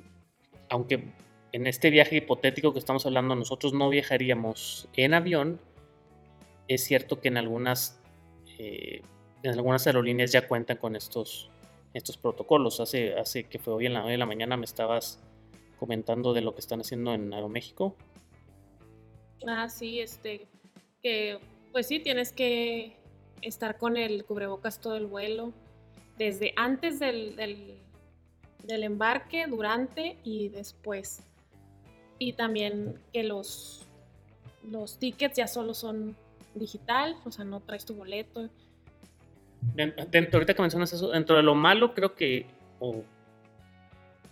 aunque 0.70 1.04
en 1.52 1.68
este 1.68 1.90
viaje 1.90 2.18
hipotético 2.18 2.74
que 2.74 2.80
estamos 2.80 3.06
hablando 3.06 3.36
nosotros 3.36 3.74
no 3.74 3.90
viajaríamos 3.90 4.88
en 4.96 5.14
avión, 5.14 5.60
es 6.68 6.84
cierto 6.84 7.20
que 7.20 7.30
en 7.30 7.38
algunas, 7.38 8.00
eh, 8.60 9.02
en 9.44 9.52
algunas 9.52 9.88
aerolíneas 9.88 10.32
ya 10.32 10.48
cuentan 10.48 10.78
con 10.78 10.96
estos, 10.96 11.50
estos 11.94 12.18
protocolos. 12.18 12.80
Hace, 12.80 13.16
hace 13.16 13.46
que 13.46 13.60
fue 13.60 13.74
hoy 13.74 13.86
en, 13.86 13.94
la, 13.94 14.06
hoy 14.06 14.14
en 14.14 14.20
la 14.20 14.26
mañana 14.26 14.58
me 14.58 14.66
estabas 14.66 15.20
comentando 15.80 16.34
de 16.34 16.42
lo 16.42 16.54
que 16.54 16.62
están 16.62 16.82
haciendo 16.82 17.14
en 17.14 17.34
Aeroméxico. 17.34 17.96
Ah, 19.48 19.70
sí, 19.70 20.00
este, 20.00 20.48
que 21.02 21.40
pues 21.72 21.88
sí, 21.88 22.00
tienes 22.00 22.32
que 22.32 22.96
estar 23.42 23.78
con 23.78 23.98
el 23.98 24.26
cubrebocas 24.26 24.82
todo 24.82 24.96
el 24.96 25.06
vuelo, 25.06 25.54
desde 26.18 26.54
antes 26.58 27.00
del, 27.00 27.36
del, 27.36 28.84
embarque, 28.84 29.48
durante 29.48 30.18
y 30.24 30.50
después. 30.50 31.22
Y 32.18 32.34
también 32.34 33.00
que 33.14 33.24
los, 33.24 33.86
los 34.70 35.00
tickets 35.00 35.38
ya 35.38 35.48
solo 35.48 35.74
son 35.74 36.18
digital, 36.56 37.16
o 37.26 37.32
sea, 37.32 37.46
no 37.46 37.62
traes 37.62 37.86
tu 37.86 37.94
boleto. 37.96 38.50
Dentro, 39.62 40.38
ahorita 40.38 40.54
que 40.54 40.62
mencionas 40.62 40.94
eso, 40.94 41.10
dentro 41.10 41.36
de 41.36 41.44
lo 41.44 41.56
malo 41.56 41.94
creo 41.94 42.16
que, 42.16 42.46
o 42.80 43.04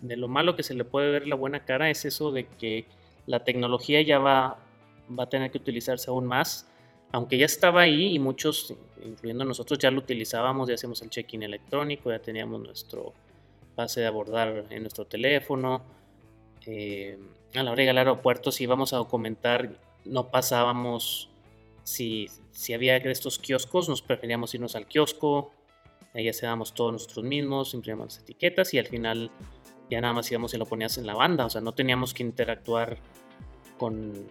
de 0.02 0.16
lo 0.16 0.28
malo 0.28 0.56
que 0.56 0.64
se 0.64 0.74
le 0.74 0.84
puede 0.84 1.12
ver 1.12 1.28
la 1.28 1.36
buena 1.36 1.66
cara 1.66 1.90
es 1.90 2.06
eso 2.06 2.32
de 2.32 2.48
que 2.48 2.86
la 3.26 3.44
tecnología 3.44 4.02
ya 4.02 4.20
va, 4.20 4.58
va 5.18 5.24
a 5.24 5.30
tener 5.30 5.52
que 5.52 5.58
utilizarse 5.58 6.10
aún 6.10 6.26
más 6.26 6.68
aunque 7.12 7.38
ya 7.38 7.46
estaba 7.46 7.82
ahí 7.82 8.16
y 8.16 8.20
muchos, 8.20 8.74
incluyendo 9.04 9.46
nosotros, 9.46 9.80
ya 9.80 9.92
lo 9.92 10.00
utilizábamos, 10.00 10.68
ya 10.68 10.76
hacíamos 10.76 11.02
el 11.02 11.10
check-in 11.10 11.44
electrónico, 11.44 12.12
ya 12.12 12.20
teníamos 12.20 12.62
nuestro 12.62 13.14
pase 13.76 14.02
de 14.02 14.08
abordar 14.08 14.66
en 14.70 14.82
nuestro 14.82 15.06
teléfono. 15.06 15.84
Eh, 16.66 17.18
a 17.56 17.64
la 17.64 17.72
hora 17.72 17.78
de 17.78 17.84
llegar 17.84 17.94
al 17.94 18.08
aeropuerto, 18.08 18.52
si 18.52 18.64
íbamos 18.64 18.92
a 18.94 18.98
documentar, 18.98 19.80
no 20.04 20.30
pasábamos, 20.30 21.30
si, 21.88 22.28
si 22.52 22.74
había 22.74 22.98
estos 22.98 23.40
kioscos, 23.40 23.88
nos 23.88 24.02
preferíamos 24.02 24.54
irnos 24.54 24.76
al 24.76 24.88
kiosco, 24.88 25.54
ahí 26.14 26.28
hacíamos 26.28 26.74
todos 26.74 26.92
nosotros 26.92 27.24
mismos, 27.24 27.74
imprimíamos 27.74 28.14
las 28.14 28.24
etiquetas 28.24 28.74
y 28.74 28.78
al 28.78 28.88
final 28.88 29.32
ya 29.90 30.02
nada 30.02 30.14
más 30.14 30.30
íbamos 30.30 30.54
y 30.54 30.58
lo 30.58 30.66
ponías 30.66 30.98
en 30.98 31.08
la 31.08 31.16
banda, 31.16 31.46
o 31.46 31.50
sea, 31.50 31.62
no 31.62 31.74
teníamos 31.74 32.14
que 32.14 32.24
interactuar 32.24 32.98
con. 33.78 34.28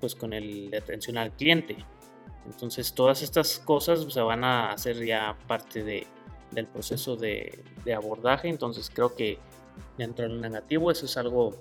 Pues 0.00 0.14
con 0.14 0.32
el 0.32 0.70
de 0.70 0.78
atención 0.78 1.18
al 1.18 1.30
cliente. 1.30 1.76
Entonces 2.46 2.94
todas 2.94 3.22
estas 3.22 3.58
cosas 3.58 4.04
se 4.10 4.20
van 4.20 4.44
a 4.44 4.72
hacer 4.72 5.04
ya 5.04 5.36
parte 5.46 5.84
de, 5.84 6.06
del 6.52 6.66
proceso 6.66 7.16
de, 7.16 7.62
de, 7.84 7.94
abordaje. 7.94 8.48
Entonces 8.48 8.90
creo 8.92 9.14
que 9.14 9.38
dentro 9.96 10.26
del 10.26 10.40
negativo 10.40 10.90
eso 10.90 11.04
es 11.04 11.16
algo, 11.18 11.54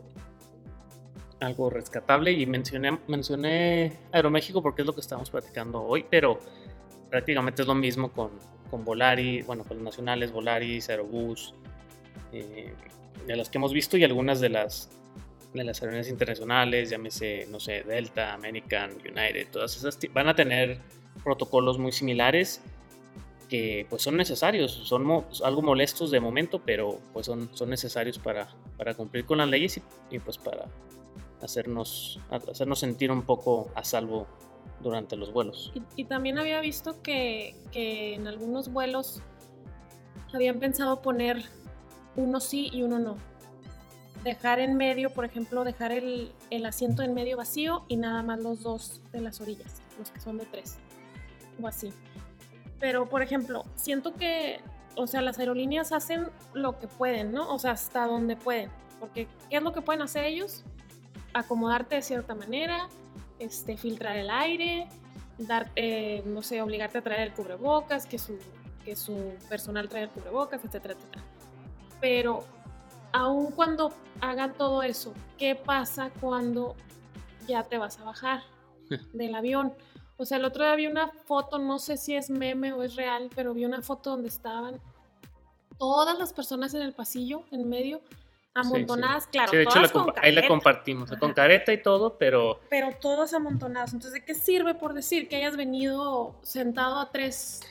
algo 1.43 1.69
rescatable. 1.69 2.31
Y 2.31 2.45
mencioné, 2.45 2.99
mencioné 3.07 3.97
Aeroméxico 4.11 4.61
porque 4.61 4.81
es 4.81 4.85
lo 4.85 4.93
que 4.93 5.01
estamos 5.01 5.29
platicando 5.29 5.81
hoy, 5.83 6.05
pero 6.09 6.39
prácticamente 7.09 7.61
es 7.61 7.67
lo 7.67 7.75
mismo 7.75 8.11
con, 8.11 8.31
con 8.71 8.83
Volaris, 8.83 9.45
bueno, 9.45 9.63
con 9.63 9.77
los 9.77 9.83
nacionales, 9.83 10.31
Volaris, 10.31 10.89
Aerobús, 10.89 11.53
eh, 12.31 12.73
de 13.27 13.35
las 13.35 13.49
que 13.49 13.57
hemos 13.57 13.73
visto 13.73 13.97
y 13.97 14.03
algunas 14.03 14.39
de 14.39 14.49
las 14.49 14.89
de 15.53 15.63
las 15.63 15.79
aerolíneas 15.81 16.09
internacionales, 16.09 16.89
llámese, 16.89 17.47
no 17.51 17.59
sé, 17.59 17.83
Delta, 17.83 18.33
American, 18.33 18.93
United, 18.93 19.49
todas 19.51 19.77
esas 19.77 19.99
van 20.11 20.27
a 20.27 20.35
tener 20.35 20.79
protocolos 21.23 21.77
muy 21.77 21.91
similares 21.91 22.59
que 23.49 23.85
pues 23.89 24.01
son 24.01 24.17
necesarios, 24.17 24.71
son 24.71 25.25
algo 25.43 25.61
molestos 25.61 26.09
de 26.09 26.19
momento, 26.19 26.59
pero 26.65 26.99
pues 27.13 27.27
son, 27.27 27.49
son 27.53 27.69
necesarios 27.69 28.17
para, 28.17 28.47
para 28.77 28.95
cumplir 28.95 29.25
con 29.25 29.37
las 29.37 29.47
leyes 29.47 29.79
y, 30.09 30.17
pues 30.17 30.39
para 30.39 30.65
hacernos, 31.43 32.19
hacernos 32.29 32.79
sentir 32.79 33.11
un 33.11 33.23
poco 33.23 33.69
a 33.75 33.83
salvo 33.83 34.27
durante 34.81 35.15
los 35.15 35.31
vuelos. 35.31 35.71
Y, 35.95 36.05
también 36.05 36.37
había 36.37 36.59
visto 36.61 37.01
que, 37.01 37.55
que 37.71 38.15
en 38.15 38.27
algunos 38.27 38.71
vuelos 38.71 39.21
habían 40.33 40.59
pensado 40.59 41.01
poner 41.01 41.43
uno 42.15 42.39
sí 42.39 42.69
y 42.71 42.83
uno 42.83 42.99
no 42.99 43.17
dejar 44.23 44.59
en 44.59 44.75
medio, 44.75 45.09
por 45.09 45.25
ejemplo, 45.25 45.63
dejar 45.63 45.91
el, 45.91 46.33
asiento 46.65 47.03
en 47.03 47.13
medio 47.13 47.37
vacío 47.37 47.85
y 47.87 47.97
nada 47.97 48.23
más 48.23 48.39
los 48.39 48.61
dos 48.61 49.01
de 49.11 49.21
las 49.21 49.41
orillas, 49.41 49.81
los 49.99 50.11
que 50.11 50.19
son 50.19 50.37
de 50.37 50.45
tres, 50.45 50.77
o 51.61 51.67
así. 51.67 51.93
Pero, 52.79 53.07
por 53.07 53.21
ejemplo, 53.21 53.65
siento 53.75 54.15
que, 54.15 54.61
o 54.95 55.07
sea, 55.07 55.21
las 55.21 55.39
aerolíneas 55.39 55.91
hacen 55.91 56.27
lo 56.53 56.79
que 56.79 56.87
pueden, 56.87 57.33
¿no? 57.33 57.53
O 57.53 57.59
sea, 57.59 57.71
hasta 57.71 58.07
donde 58.07 58.35
pueden. 58.35 58.69
Porque, 58.99 59.27
¿qué 59.49 59.57
es 59.57 59.63
lo 59.63 59.73
que 59.73 59.81
pueden 59.81 60.01
hacer 60.01 60.25
ellos? 60.25 60.63
Acomodarte 61.33 61.95
de 61.95 62.01
cierta 62.01 62.35
manera, 62.35 62.89
este, 63.39 63.77
filtrar 63.77 64.17
el 64.17 64.29
aire, 64.29 64.87
dar, 65.37 65.71
eh, 65.75 66.23
no 66.25 66.41
sé, 66.41 66.61
obligarte 66.61 66.99
a 66.99 67.01
traer 67.01 67.21
el 67.21 67.33
cubrebocas, 67.33 68.05
que 68.05 68.19
su, 68.19 68.37
que 68.85 68.95
su 68.95 69.35
personal 69.49 69.89
traiga 69.89 70.07
el 70.07 70.13
cubrebocas, 70.13 70.63
etcétera, 70.63 70.93
etcétera. 70.93 71.23
Pero 71.99 72.43
aun 73.11 73.51
cuando 73.51 73.93
hagan 74.21 74.53
todo 74.53 74.83
eso, 74.83 75.13
¿qué 75.37 75.55
pasa 75.55 76.11
cuando 76.19 76.75
ya 77.47 77.63
te 77.63 77.77
vas 77.77 77.99
a 77.99 78.03
bajar 78.03 78.43
del 79.13 79.35
avión? 79.35 79.73
O 80.17 80.25
sea, 80.25 80.37
el 80.37 80.45
otro 80.45 80.63
día 80.63 80.75
vi 80.75 80.87
una 80.87 81.07
foto, 81.09 81.57
no 81.57 81.79
sé 81.79 81.97
si 81.97 82.15
es 82.15 82.29
meme 82.29 82.73
o 82.73 82.83
es 82.83 82.95
real, 82.95 83.29
pero 83.35 83.53
vi 83.53 83.65
una 83.65 83.81
foto 83.81 84.11
donde 84.11 84.29
estaban 84.29 84.79
todas 85.77 86.17
las 86.17 86.33
personas 86.33 86.73
en 86.73 86.81
el 86.81 86.93
pasillo, 86.93 87.43
en 87.51 87.67
medio, 87.67 88.01
amontonadas, 88.53 89.27
claro. 89.27 89.49
Sí, 89.49 89.57
de 89.57 89.63
hecho, 89.63 89.79
ahí 90.21 90.31
la 90.31 90.47
compartimos, 90.47 91.11
con 91.19 91.33
careta 91.33 91.73
y 91.73 91.81
todo, 91.81 92.17
pero... 92.17 92.59
Pero 92.69 92.89
todas 92.99 93.33
amontonadas. 93.33 93.93
Entonces, 93.93 94.13
¿de 94.13 94.25
qué 94.25 94.35
sirve 94.35 94.75
por 94.75 94.93
decir 94.93 95.27
que 95.27 95.37
hayas 95.37 95.57
venido 95.57 96.35
sentado 96.43 96.99
a 96.99 97.11
tres, 97.11 97.61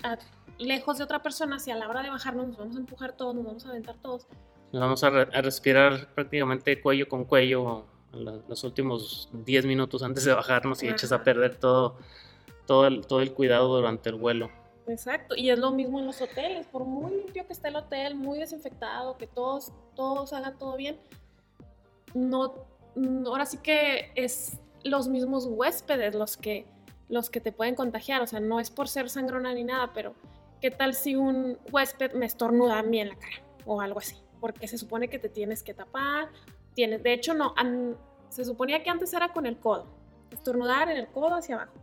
lejos 0.58 0.98
de 0.98 1.04
otra 1.04 1.22
persona, 1.22 1.58
si 1.58 1.70
a 1.70 1.76
la 1.76 1.88
hora 1.88 2.02
de 2.02 2.10
bajarnos 2.10 2.48
nos 2.48 2.58
vamos 2.58 2.76
a 2.76 2.80
empujar 2.80 3.12
todos, 3.12 3.34
nos 3.34 3.44
vamos 3.44 3.66
a 3.66 3.70
aventar 3.70 3.96
todos? 3.96 4.26
Nos 4.72 4.80
vamos 4.80 5.04
a, 5.04 5.10
respirar 5.10 6.08
prácticamente 6.14 6.80
cuello 6.80 7.08
con 7.08 7.24
cuello 7.24 7.86
los 8.12 8.64
últimos 8.64 9.30
10 9.32 9.66
minutos 9.66 10.02
antes 10.02 10.24
de 10.24 10.34
bajarnos 10.34 10.82
y 10.82 10.88
echas 10.88 11.12
a 11.12 11.22
perder 11.22 11.56
todo, 11.56 11.96
todo, 12.66 12.86
el, 12.86 13.06
todo 13.06 13.20
el 13.20 13.32
cuidado 13.32 13.76
durante 13.76 14.10
el 14.10 14.16
vuelo. 14.16 14.50
Exacto, 14.86 15.36
y 15.36 15.50
es 15.50 15.58
lo 15.58 15.70
mismo 15.70 16.00
en 16.00 16.06
los 16.06 16.20
hoteles, 16.20 16.66
por 16.66 16.84
muy 16.84 17.12
limpio 17.12 17.46
que 17.46 17.52
esté 17.52 17.68
el 17.68 17.76
hotel, 17.76 18.14
muy 18.14 18.38
desinfectado, 18.38 19.16
que 19.16 19.26
todos, 19.26 19.72
todos 19.94 20.32
hagan 20.32 20.58
todo 20.58 20.76
bien, 20.76 20.98
no, 22.14 22.54
ahora 23.26 23.46
sí 23.46 23.58
que 23.58 24.10
es 24.16 24.58
los 24.82 25.06
mismos 25.08 25.46
huéspedes 25.46 26.14
los 26.14 26.36
que, 26.36 26.66
los 27.08 27.30
que 27.30 27.40
te 27.40 27.52
pueden 27.52 27.76
contagiar, 27.76 28.22
o 28.22 28.26
sea, 28.26 28.40
no 28.40 28.58
es 28.58 28.70
por 28.70 28.88
ser 28.88 29.08
sangrona 29.08 29.54
ni 29.54 29.62
nada, 29.62 29.92
pero 29.94 30.14
¿qué 30.60 30.70
tal 30.70 30.94
si 30.94 31.14
un 31.14 31.58
huésped 31.70 32.12
me 32.14 32.26
estornuda 32.26 32.80
a 32.80 32.82
mí 32.82 33.00
en 33.00 33.10
la 33.10 33.16
cara 33.16 33.42
o 33.64 33.80
algo 33.80 34.00
así? 34.00 34.16
porque 34.42 34.66
se 34.66 34.76
supone 34.76 35.08
que 35.08 35.20
te 35.20 35.28
tienes 35.28 35.62
que 35.62 35.72
tapar. 35.72 36.28
Tienes, 36.74 37.00
de 37.04 37.12
hecho, 37.12 37.32
no, 37.32 37.54
se 38.28 38.44
suponía 38.44 38.82
que 38.82 38.90
antes 38.90 39.14
era 39.14 39.32
con 39.32 39.46
el 39.46 39.56
codo, 39.56 39.86
estornudar 40.32 40.90
en 40.90 40.96
el 40.96 41.06
codo 41.06 41.36
hacia 41.36 41.54
abajo. 41.54 41.74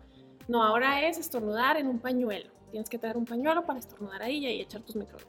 No, 0.49 0.61
ahora 0.61 1.07
es 1.07 1.17
estornudar 1.17 1.77
en 1.77 1.87
un 1.87 1.99
pañuelo. 1.99 2.51
Tienes 2.71 2.89
que 2.89 2.97
traer 2.97 3.17
un 3.17 3.25
pañuelo 3.25 3.65
para 3.65 3.79
estornudar 3.79 4.21
ahí 4.21 4.45
y 4.45 4.61
echar 4.61 4.81
tus 4.81 4.95
microbios, 4.95 5.27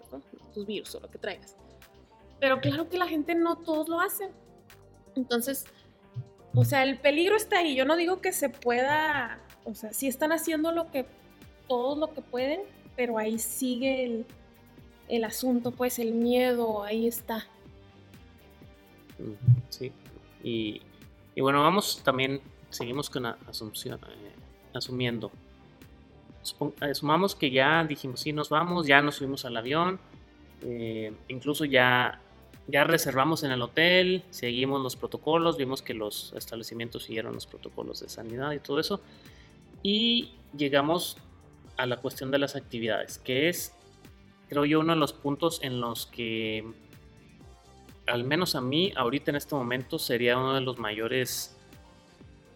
tus 0.55 0.67
virus 0.67 0.95
o 0.95 1.01
lo 1.01 1.11
que 1.11 1.19
traigas. 1.19 1.57
Pero 2.39 2.61
claro 2.61 2.89
que 2.89 2.99
la 2.99 3.07
gente 3.07 3.35
no 3.35 3.57
todos 3.57 3.89
lo 3.89 4.01
hacen. 4.01 4.31
Entonces, 5.15 5.67
o 6.55 6.65
sea, 6.65 6.83
el 6.83 6.99
peligro 6.99 7.37
está 7.37 7.59
ahí. 7.59 7.75
Yo 7.75 7.85
no 7.85 7.97
digo 7.97 8.21
que 8.21 8.33
se 8.33 8.49
pueda, 8.49 9.41
o 9.65 9.75
sea, 9.75 9.93
sí 9.93 10.09
están 10.09 10.33
haciendo 10.33 10.73
lo 10.73 10.91
que 10.91 11.07
todos 11.69 11.97
lo 11.99 12.13
que 12.13 12.23
pueden, 12.23 12.63
pero 12.97 13.19
ahí 13.19 13.39
sigue 13.39 14.05
el, 14.05 14.27
el 15.09 15.25
asunto, 15.25 15.71
pues 15.71 15.99
el 15.99 16.13
miedo, 16.13 16.83
ahí 16.83 17.07
está. 17.07 17.47
Sí, 19.69 19.93
y, 20.43 20.81
bueno, 21.41 21.63
vamos 21.63 22.03
también, 22.03 22.41
seguimos 22.71 23.11
con 23.11 23.25
la 23.25 23.39
asunción, 23.47 24.01
eh, 24.09 24.33
asumiendo. 24.75 25.31
Asumamos 26.81 27.35
que 27.35 27.51
ya 27.51 27.85
dijimos, 27.85 28.21
sí, 28.21 28.33
nos 28.33 28.49
vamos, 28.49 28.87
ya 28.87 29.01
nos 29.03 29.17
subimos 29.17 29.45
al 29.45 29.57
avión, 29.57 29.99
eh, 30.63 31.13
incluso 31.29 31.65
ya, 31.65 32.21
ya 32.69 32.85
reservamos 32.85 33.43
en 33.45 33.51
el 33.51 33.63
hotel, 33.63 34.23
seguimos 34.31 34.83
los 34.83 34.97
protocolos, 34.97 35.57
vimos 35.57 35.81
que 35.81 35.95
los 35.95 36.33
establecimientos 36.37 37.05
siguieron 37.05 37.35
los 37.35 37.47
protocolos 37.47 38.01
de 38.01 38.09
sanidad 38.09 38.53
y 38.53 38.59
todo 38.59 38.79
eso, 38.79 39.01
y 39.83 40.33
llegamos 40.57 41.17
a 41.77 41.87
la 41.87 41.97
cuestión 41.97 42.31
de 42.31 42.39
las 42.39 42.57
actividades, 42.57 43.19
que 43.19 43.49
es 43.49 43.75
creo 44.51 44.65
yo, 44.65 44.81
uno 44.81 44.93
de 44.93 44.99
los 44.99 45.13
puntos 45.13 45.61
en 45.63 45.81
los 45.81 46.07
que, 46.07 46.65
al 48.07 48.25
menos 48.25 48.57
a 48.57 48.61
mí, 48.61 48.93
ahorita 48.97 49.31
en 49.31 49.37
este 49.37 49.55
momento, 49.55 49.99
sería 49.99 50.37
uno 50.37 50.55
de 50.55 50.61
los 50.61 50.79
mayores 50.79 51.57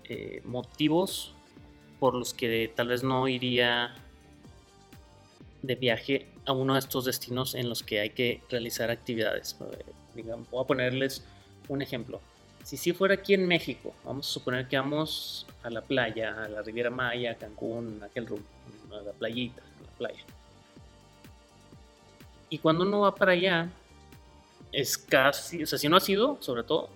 eh, 0.03 0.43
motivos 0.45 1.34
por 2.05 2.15
los 2.15 2.35
que 2.35 2.71
tal 2.77 2.89
vez 2.89 3.03
no 3.03 3.27
iría 3.29 3.95
de 5.63 5.75
viaje 5.75 6.27
a 6.45 6.53
uno 6.53 6.75
de 6.75 6.81
estos 6.81 7.07
destinos 7.07 7.55
en 7.55 7.67
los 7.71 7.83
que 7.83 8.01
hay 8.01 8.11
que 8.11 8.43
realizar 8.51 8.91
actividades. 8.91 9.57
Eh, 9.59 9.87
digamos, 10.15 10.51
voy 10.51 10.63
a 10.63 10.67
ponerles 10.67 11.25
un 11.67 11.81
ejemplo. 11.81 12.21
Si 12.63 12.77
sí 12.77 12.93
fuera 12.93 13.15
aquí 13.15 13.33
en 13.33 13.49
México, 13.49 13.95
vamos 14.05 14.29
a 14.29 14.33
suponer 14.35 14.69
que 14.69 14.77
vamos 14.77 15.47
a 15.63 15.71
la 15.71 15.81
playa, 15.81 16.45
a 16.45 16.49
la 16.51 16.61
Riviera 16.61 16.91
Maya, 16.91 17.31
a 17.31 17.35
Cancún, 17.37 18.01
a 18.03 18.05
aquel 18.05 18.27
rumbo, 18.27 18.45
a 18.93 19.01
la 19.01 19.13
playita, 19.13 19.63
a 19.63 19.87
la 19.87 19.93
playa. 19.97 20.25
Y 22.51 22.59
cuando 22.59 22.85
uno 22.85 23.01
va 23.01 23.15
para 23.15 23.33
allá, 23.33 23.71
es 24.73 24.99
casi, 24.99 25.63
o 25.63 25.67
sea, 25.67 25.79
si 25.79 25.89
no 25.89 25.97
has 25.97 26.07
ido, 26.07 26.37
sobre 26.41 26.65
todo, 26.65 26.91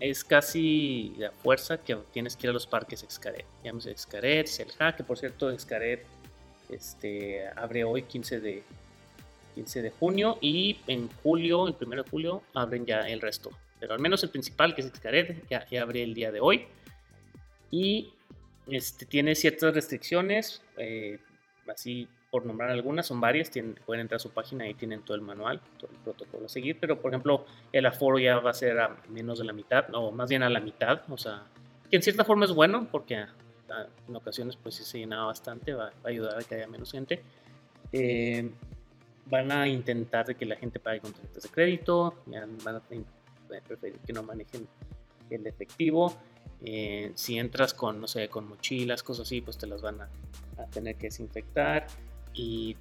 es 0.00 0.24
casi 0.24 1.14
la 1.16 1.30
fuerza 1.30 1.78
que 1.78 1.96
tienes 2.12 2.36
que 2.36 2.46
ir 2.46 2.50
a 2.50 2.52
los 2.52 2.66
parques 2.66 3.04
Xcaret. 3.08 3.46
Llámese 3.64 3.96
Xcaret, 3.96 4.46
Selja, 4.46 4.94
que 4.94 5.04
por 5.04 5.18
cierto 5.18 5.56
Xcaret 5.56 6.04
este, 6.68 7.46
abre 7.56 7.84
hoy 7.84 8.02
15 8.02 8.40
de, 8.40 8.62
15 9.54 9.82
de 9.82 9.90
junio 9.90 10.38
y 10.40 10.78
en 10.86 11.08
julio, 11.22 11.66
el 11.68 11.76
1 11.80 12.02
de 12.02 12.10
julio, 12.10 12.42
abren 12.54 12.84
ya 12.84 13.08
el 13.08 13.20
resto. 13.20 13.50
Pero 13.80 13.94
al 13.94 14.00
menos 14.00 14.22
el 14.22 14.30
principal, 14.30 14.74
que 14.74 14.82
es 14.82 14.88
Xcaret, 14.88 15.48
ya, 15.48 15.66
ya 15.68 15.82
abre 15.82 16.02
el 16.02 16.14
día 16.14 16.30
de 16.30 16.40
hoy. 16.40 16.66
Y 17.70 18.12
este, 18.68 19.06
tiene 19.06 19.34
ciertas 19.34 19.74
restricciones, 19.74 20.62
eh, 20.76 21.18
así 21.68 22.08
por 22.36 22.44
nombrar 22.44 22.68
algunas, 22.68 23.06
son 23.06 23.18
varias, 23.18 23.50
pueden 23.86 24.02
entrar 24.02 24.16
a 24.16 24.18
su 24.18 24.28
página 24.28 24.68
y 24.68 24.74
tienen 24.74 25.00
todo 25.00 25.14
el 25.14 25.22
manual, 25.22 25.58
todo 25.78 25.90
el 25.90 25.96
protocolo 26.00 26.44
a 26.44 26.48
seguir, 26.50 26.76
pero 26.78 27.00
por 27.00 27.10
ejemplo 27.12 27.46
el 27.72 27.86
aforo 27.86 28.18
ya 28.18 28.38
va 28.40 28.50
a 28.50 28.52
ser 28.52 28.78
a 28.78 28.94
menos 29.08 29.38
de 29.38 29.46
la 29.46 29.54
mitad, 29.54 29.86
o 29.94 30.12
más 30.12 30.28
bien 30.28 30.42
a 30.42 30.50
la 30.50 30.60
mitad, 30.60 31.00
o 31.08 31.16
sea, 31.16 31.44
que 31.88 31.96
en 31.96 32.02
cierta 32.02 32.24
forma 32.24 32.44
es 32.44 32.52
bueno, 32.52 32.88
porque 32.92 33.24
en 34.06 34.16
ocasiones 34.16 34.54
pues 34.56 34.74
sí 34.74 34.84
se 34.84 34.98
llenaba 34.98 35.28
bastante, 35.28 35.72
va, 35.72 35.86
a 36.04 36.08
ayudar 36.08 36.38
a 36.38 36.42
que 36.42 36.56
haya 36.56 36.66
menos 36.66 36.92
gente. 36.92 37.22
Eh, 37.90 38.50
van 39.24 39.50
a 39.50 39.66
intentar 39.66 40.26
de 40.26 40.34
que 40.34 40.44
la 40.44 40.56
gente 40.56 40.78
pague 40.78 41.00
con 41.00 41.14
tarjetas 41.14 41.42
de 41.42 41.48
crédito, 41.48 42.16
van 42.26 42.76
a 42.76 42.80
preferir 43.66 43.98
que 44.00 44.12
no 44.12 44.22
manejen 44.24 44.68
el 45.30 45.46
efectivo. 45.46 46.14
Eh, 46.62 47.12
si 47.14 47.38
entras 47.38 47.72
con, 47.72 47.98
no 47.98 48.06
sé, 48.06 48.28
con 48.28 48.46
mochilas, 48.46 49.02
cosas 49.02 49.26
así, 49.26 49.40
pues 49.40 49.56
te 49.56 49.66
las 49.66 49.80
van 49.80 50.02
a, 50.02 50.10
a 50.58 50.66
tener 50.66 50.96
que 50.96 51.06
desinfectar 51.06 51.86
y 52.36 52.76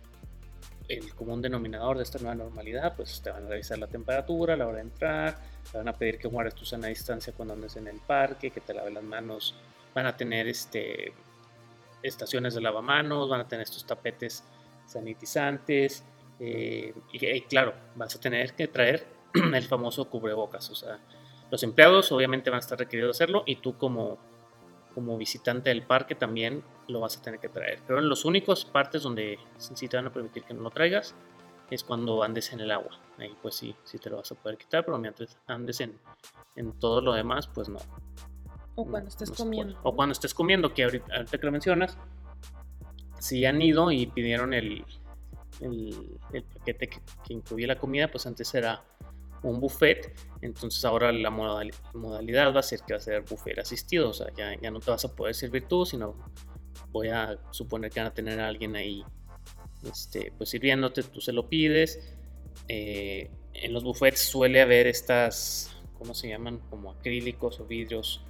el 0.88 1.15
común 1.15 1.41
denominador 1.41 1.97
de 1.97 2.03
esta 2.03 2.19
nueva 2.19 2.35
normalidad, 2.35 2.95
pues 2.95 3.21
te 3.21 3.31
van 3.31 3.45
a 3.45 3.50
revisar 3.50 3.79
la 3.79 3.88
temperatura 3.88 4.55
la 4.55 4.67
hora 4.67 4.77
de 4.77 4.83
entrar, 4.83 5.38
te 5.71 5.77
van 5.77 5.88
a 5.88 5.93
pedir 5.93 6.19
que 6.19 6.27
guardes 6.27 6.53
tu 6.53 6.65
sana 6.65 6.88
distancia 6.88 7.33
cuando 7.33 7.55
andes 7.55 7.75
en 7.75 7.88
el 7.88 8.00
parque, 8.00 8.51
que 8.51 8.62
te 8.62 8.74
laves 8.74 8.93
las 8.93 9.03
manos, 9.03 9.55
van 9.95 10.05
a 10.05 10.15
tener 10.15 10.47
este, 10.47 11.13
estaciones 12.03 12.53
de 12.53 12.62
lavamanos, 12.62 13.29
van 13.29 13.41
a 13.41 13.47
tener 13.47 13.63
estos 13.63 13.85
tapetes 13.85 14.43
sanitizantes, 14.85 16.03
eh, 16.39 16.93
y, 17.13 17.25
y, 17.25 17.41
claro, 17.41 17.74
vas 17.95 18.15
a 18.15 18.19
tener 18.19 18.53
que 18.53 18.67
traer 18.67 19.07
el 19.33 19.63
famoso 19.63 20.07
cubrebocas, 20.09 20.69
o 20.69 20.75
sea, 20.75 21.00
los 21.50 21.63
empleados 21.63 22.12
obviamente 22.12 22.50
van 22.50 22.57
a 22.57 22.59
estar 22.59 22.77
requeridos 22.77 23.17
de 23.17 23.24
hacerlo 23.24 23.43
y 23.45 23.57
tú 23.57 23.77
como 23.77 24.17
como 24.95 25.17
visitante 25.17 25.69
del 25.69 25.83
parque 25.83 26.15
también 26.15 26.63
lo 26.87 27.01
vas 27.01 27.17
a 27.17 27.21
tener 27.21 27.41
que 27.41 27.49
traer. 27.49 27.81
Pero 27.85 27.99
en 27.99 28.07
los 28.07 28.23
únicos 28.23 28.63
partes 28.63 29.03
donde 29.03 29.37
sí 29.57 29.89
te 29.89 29.97
van 29.97 30.07
a 30.07 30.13
permitir 30.13 30.43
que 30.43 30.53
no 30.53 30.61
lo 30.61 30.71
traigas 30.71 31.13
es 31.69 31.83
cuando 31.83 32.23
andes 32.23 32.53
en 32.53 32.61
el 32.61 32.71
agua. 32.71 32.97
Ahí 33.19 33.35
pues 33.41 33.55
sí, 33.55 33.75
sí 33.83 33.97
te 33.97 34.09
lo 34.09 34.17
vas 34.17 34.31
a 34.31 34.35
poder 34.35 34.57
quitar, 34.57 34.85
pero 34.85 34.97
mientras 34.97 35.37
andes 35.47 35.81
en, 35.81 35.99
en 36.55 36.71
todo 36.79 37.01
lo 37.01 37.11
demás, 37.11 37.47
pues 37.47 37.67
no. 37.67 37.79
O 38.75 38.85
cuando 38.85 39.09
estés 39.09 39.31
comiendo. 39.31 39.77
O 39.83 39.93
cuando 39.93 40.13
estés 40.13 40.33
comiendo, 40.33 40.73
que 40.73 40.85
ahorita, 40.85 41.25
que 41.25 41.45
lo 41.45 41.51
mencionas, 41.51 41.97
si 43.19 43.45
han 43.45 43.61
ido 43.61 43.91
y 43.91 44.05
pidieron 44.07 44.53
el, 44.53 44.85
el, 45.59 46.17
paquete 46.53 46.88
que, 46.88 47.01
que 47.25 47.34
incluye 47.34 47.67
la 47.67 47.77
comida, 47.77 48.10
pues 48.10 48.25
antes 48.27 48.53
era 48.55 48.81
un 49.45 49.60
buffet, 49.60 50.13
entonces 50.41 50.84
ahora 50.86 51.12
la 51.12 51.29
modalidad 51.29 52.53
va 52.53 52.60
a 52.60 52.63
ser 52.63 52.81
que 52.81 52.93
va 52.93 52.97
a 52.97 53.01
ser 53.01 53.21
buffet 53.21 53.60
asistido, 53.60 54.10
o 54.10 54.13
sea, 54.13 54.27
ya, 54.36 54.60
ya 54.60 54.71
no 54.71 54.79
te 54.79 54.91
vas 54.91 55.05
a 55.05 55.15
poder 55.15 55.36
servir 55.36 55.67
tú, 55.67 55.86
sino 55.86 56.15
voy 56.91 57.10
a 57.10 57.38
suponer 57.51 57.91
que 57.91 57.99
van 57.99 58.08
a 58.08 58.13
tener 58.13 58.39
a 58.39 58.47
alguien 58.47 58.75
ahí 58.75 59.03
este, 59.88 60.31
pues 60.38 60.49
sirviéndote, 60.49 61.03
tú 61.03 61.21
se 61.21 61.31
lo 61.31 61.47
pides. 61.47 61.99
Eh, 62.67 63.29
en 63.53 63.73
los 63.73 63.84
buffets 63.84 64.19
suele 64.19 64.62
haber 64.62 64.88
estas, 64.88 65.75
¿cómo 65.97 66.13
se 66.13 66.29
llaman? 66.29 66.60
Como 66.69 66.91
acrílicos 66.91 67.60
o 67.60 67.65
vidrios 67.65 68.23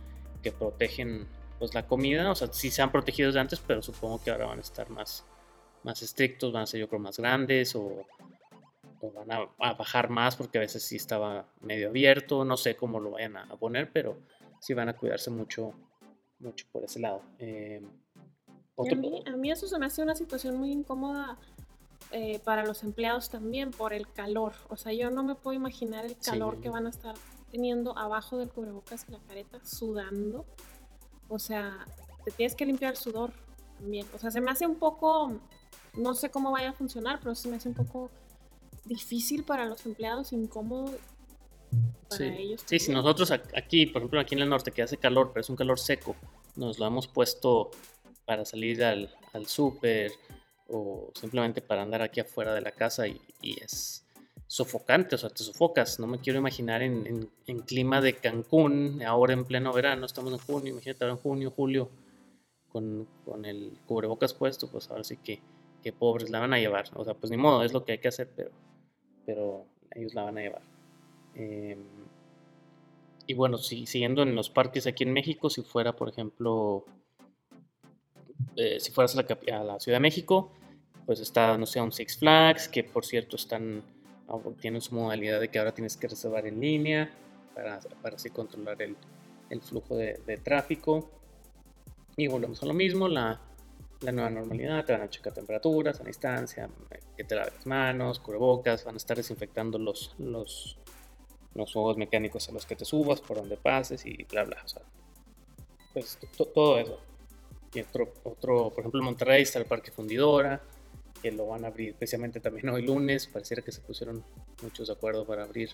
que 0.44 0.52
protegen 0.52 1.28
pues 1.58 1.74
la 1.74 1.88
comida, 1.88 2.30
o 2.30 2.36
sea, 2.36 2.52
sí 2.52 2.70
se 2.70 2.82
han 2.82 2.92
protegido 2.92 3.32
de 3.32 3.40
antes, 3.40 3.62
pero 3.66 3.82
supongo 3.82 4.22
que 4.22 4.30
ahora 4.30 4.48
van 4.48 4.60
a 4.60 4.62
estar 4.62 4.90
más, 4.90 5.26
más 5.84 6.02
estrictos, 6.02 6.52
van 6.52 6.64
a 6.64 6.66
ser 6.66 6.82
yo 6.82 6.90
creo 6.90 7.00
más 7.00 7.18
grandes 7.18 7.76
o 7.76 8.06
van 9.12 9.32
a, 9.32 9.74
bajar 9.74 10.10
más 10.10 10.36
porque 10.36 10.58
a 10.58 10.62
veces 10.62 10.84
sí 10.84 10.96
estaba 10.96 11.48
medio 11.62 11.90
abierto, 11.90 12.46
no 12.46 12.58
sé 12.58 12.76
cómo 12.76 13.00
lo 13.00 13.12
vayan 13.12 13.38
a, 13.38 13.56
poner, 13.58 13.92
pero 13.92 14.18
sí 14.60 14.74
van 14.74 14.90
a 14.90 14.96
cuidarse 14.96 15.30
mucho, 15.32 15.74
mucho 16.40 16.66
por 16.72 16.84
ese 16.84 17.00
lado. 17.00 17.22
Eh, 17.40 17.82
a, 18.78 19.36
mí, 19.36 19.52
eso 19.52 19.68
se 19.68 19.80
me 19.80 19.86
hace 19.86 20.02
una 20.02 20.16
situación 20.16 20.58
muy 20.58 20.72
incómoda 20.72 21.38
eh, 22.12 22.40
para 22.44 22.66
los 22.66 22.84
empleados 22.84 23.30
también 23.30 23.72
por 23.72 23.94
el 23.94 24.12
calor. 24.12 24.54
O 24.70 24.76
sea, 24.76 24.92
yo 24.92 25.10
no 25.10 25.24
me 25.24 25.36
puedo 25.36 25.56
imaginar 25.56 26.06
el 26.06 26.18
calor 26.18 26.60
que 26.60 26.70
van 26.70 26.86
a 26.86 26.90
estar 26.90 27.16
teniendo 27.52 27.98
abajo 27.98 28.38
del 28.38 28.50
cubrebocas 28.50 29.06
y 29.08 29.14
la 29.14 29.20
careta, 29.20 29.64
sudando. 29.64 30.46
O 31.30 31.40
sea, 31.40 31.86
te 32.26 32.32
tienes 32.32 32.56
que 32.56 32.66
limpiar 32.66 32.92
el 32.92 32.98
sudor 32.98 33.32
también. 33.78 34.06
O 34.14 34.20
sea, 34.20 34.30
se 34.30 34.42
me 34.42 34.52
hace 34.52 34.68
un 34.68 34.76
poco, 34.76 35.40
no 35.94 36.14
sé 36.14 36.30
cómo 36.30 36.52
vaya 36.52 36.72
a 36.72 36.74
funcionar, 36.74 37.20
pero 37.20 37.34
se 37.34 37.48
me 37.48 37.56
hace 37.56 37.70
un 37.70 37.76
poco 37.76 38.12
difícil 38.86 39.44
para 39.44 39.66
los 39.66 39.86
empleados, 39.86 40.32
incómodo 40.34 40.94
para 42.10 42.18
sí. 42.18 42.24
ellos. 42.38 42.64
Sí, 42.66 42.80
si 42.80 42.92
nosotros 42.92 43.32
aquí, 43.32 43.88
por 43.88 44.02
ejemplo, 44.02 44.20
aquí 44.20 44.36
en 44.36 44.42
el 44.42 44.50
norte 44.50 44.72
que 44.72 44.82
hace 44.82 44.98
calor, 44.98 45.32
pero 45.34 45.42
es 45.42 45.50
un 45.50 45.56
calor 45.56 45.80
seco, 45.80 46.16
nos 46.56 46.80
lo 46.80 46.86
hemos 46.86 47.08
puesto 47.08 47.72
para 48.26 48.46
salir 48.46 48.84
al, 48.84 49.14
al 49.34 49.46
súper 49.48 50.12
o 50.68 51.12
simplemente 51.14 51.62
para 51.62 51.84
andar 51.84 52.02
aquí 52.02 52.20
afuera 52.20 52.54
de 52.54 52.62
la 52.62 52.72
casa 52.72 53.08
y, 53.08 53.22
es 53.62 54.04
sofocante, 54.48 55.16
o 55.16 55.18
sea, 55.18 55.30
te 55.30 55.44
sofocas. 55.44 56.00
No 56.00 56.08
me 56.08 56.20
quiero 56.20 56.40
imaginar 56.40 56.82
en, 56.82 57.30
en, 57.46 57.60
clima 57.60 58.02
de 58.02 58.16
Cancún, 58.16 59.02
ahora 59.04 59.34
en 59.34 59.46
pleno 59.46 59.74
verano, 59.74 60.06
estamos 60.06 60.34
en 60.34 60.40
junio, 60.40 60.74
imagínate 60.74 61.04
ahora 61.04 61.16
en 61.16 61.22
junio, 61.22 61.52
julio, 61.52 61.90
con, 62.70 63.08
con 63.24 63.46
el 63.46 63.78
cubrebocas 63.86 64.34
puesto, 64.34 64.70
pues 64.70 64.90
ahora 64.90 65.04
sí 65.04 65.18
que, 65.18 65.42
que 65.84 65.94
pobres 65.94 66.30
la 66.30 66.40
van 66.40 66.54
a 66.54 66.60
llevar. 66.60 66.86
O 66.96 67.04
sea, 67.04 67.14
pues 67.14 67.32
ni 67.32 67.38
modo, 67.38 67.64
es 67.64 67.74
lo 67.74 67.86
que 67.86 67.94
hay 67.94 67.98
que 68.00 68.08
hacer, 68.08 68.30
pero 68.36 68.52
pero 69.26 69.66
ellos 69.92 70.14
la 70.14 70.24
van 70.24 70.38
a 70.38 70.42
llevar. 70.42 70.62
Em, 71.36 71.84
y 73.28 73.34
bueno, 73.34 73.58
si, 73.58 73.86
siguiendo 73.86 74.22
en 74.22 74.36
los 74.36 74.50
parques 74.50 74.88
aquí 74.88 75.04
en 75.04 75.14
México, 75.14 75.50
si 75.50 75.62
fuera, 75.62 75.96
por 75.96 76.10
ejemplo, 76.10 76.86
eh, 78.56 78.80
si 78.80 78.92
fueras 78.92 79.18
a 79.18 79.64
la, 79.64 79.80
Ciudad 79.80 79.98
de 79.98 80.02
México, 80.02 80.52
pues 81.06 81.20
está, 81.20 81.58
no 81.58 81.66
sé, 81.66 81.82
un 81.82 81.92
Six 81.92 82.18
Flags, 82.18 82.68
que 82.68 82.84
por 82.84 83.06
cierto 83.06 83.36
están, 83.36 83.84
ah, 84.28 84.38
tienen 84.60 84.82
su 84.82 84.96
modalidad 84.96 85.40
de 85.40 85.50
que 85.50 85.60
ahora 85.60 85.74
tienes 85.74 85.98
que 85.98 86.08
reservar 86.08 86.46
en 86.46 86.60
línea 86.60 87.12
para, 87.54 87.80
para 88.02 88.16
así 88.16 88.30
controlar 88.30 88.82
el, 88.82 88.96
el 89.50 89.62
flujo 89.62 89.96
de, 89.98 90.22
de, 90.26 90.38
tráfico. 90.38 91.10
Y 92.18 92.28
volvemos 92.28 92.62
a 92.64 92.66
lo 92.66 92.74
mismo, 92.74 93.08
la, 93.08 93.42
la 94.02 94.12
nueva 94.12 94.30
normalidad, 94.30 94.86
te 94.86 94.94
van 94.94 95.02
a 95.02 95.10
checar 95.10 95.34
temperaturas, 95.34 96.00
a 96.00 96.04
distancia, 96.04 96.70
que 97.16 97.24
te 97.24 97.36
laves 97.36 97.66
manos, 97.66 98.20
cubrebocas, 98.20 98.84
van 98.84 98.96
a 98.96 98.98
estar 98.98 99.18
desinfectando 99.18 99.78
los, 99.78 100.16
los, 100.18 100.78
los 101.54 101.74
juegos 101.74 101.98
mecánicos 101.98 102.50
a 102.50 102.52
los 102.52 102.66
que 102.66 102.76
te 102.76 102.86
subas, 102.86 103.22
por 103.22 103.38
donde 103.38 103.58
pases 103.58 104.06
y 104.06 104.24
bla, 104.24 104.44
bla. 104.44 104.62
O 104.64 104.68
sea, 104.68 104.82
pues 105.94 106.20
todo 106.54 106.78
eso. 106.78 107.00
Y 107.74 107.82
otro, 107.82 108.14
otro, 108.24 108.70
por 108.70 108.80
ejemplo, 108.80 109.00
en 109.00 109.06
Monterrey 109.06 109.44
está 109.44 109.60
el 109.60 109.66
Parque 109.66 109.92
Fundidora, 109.92 110.62
que 111.22 111.32
lo 111.32 111.48
van 111.48 111.66
a 111.66 111.68
abrir 111.68 111.90
especialmente 111.90 112.40
también 112.40 112.70
hoy 112.70 112.84
lunes. 112.84 113.28
Pareciera 113.28 113.62
que 113.62 113.72
se 113.72 113.82
pusieron 113.82 114.24
muchos 114.62 114.88
de 114.88 114.94
acuerdo 114.94 115.26
para 115.26 115.44
abrir 115.44 115.70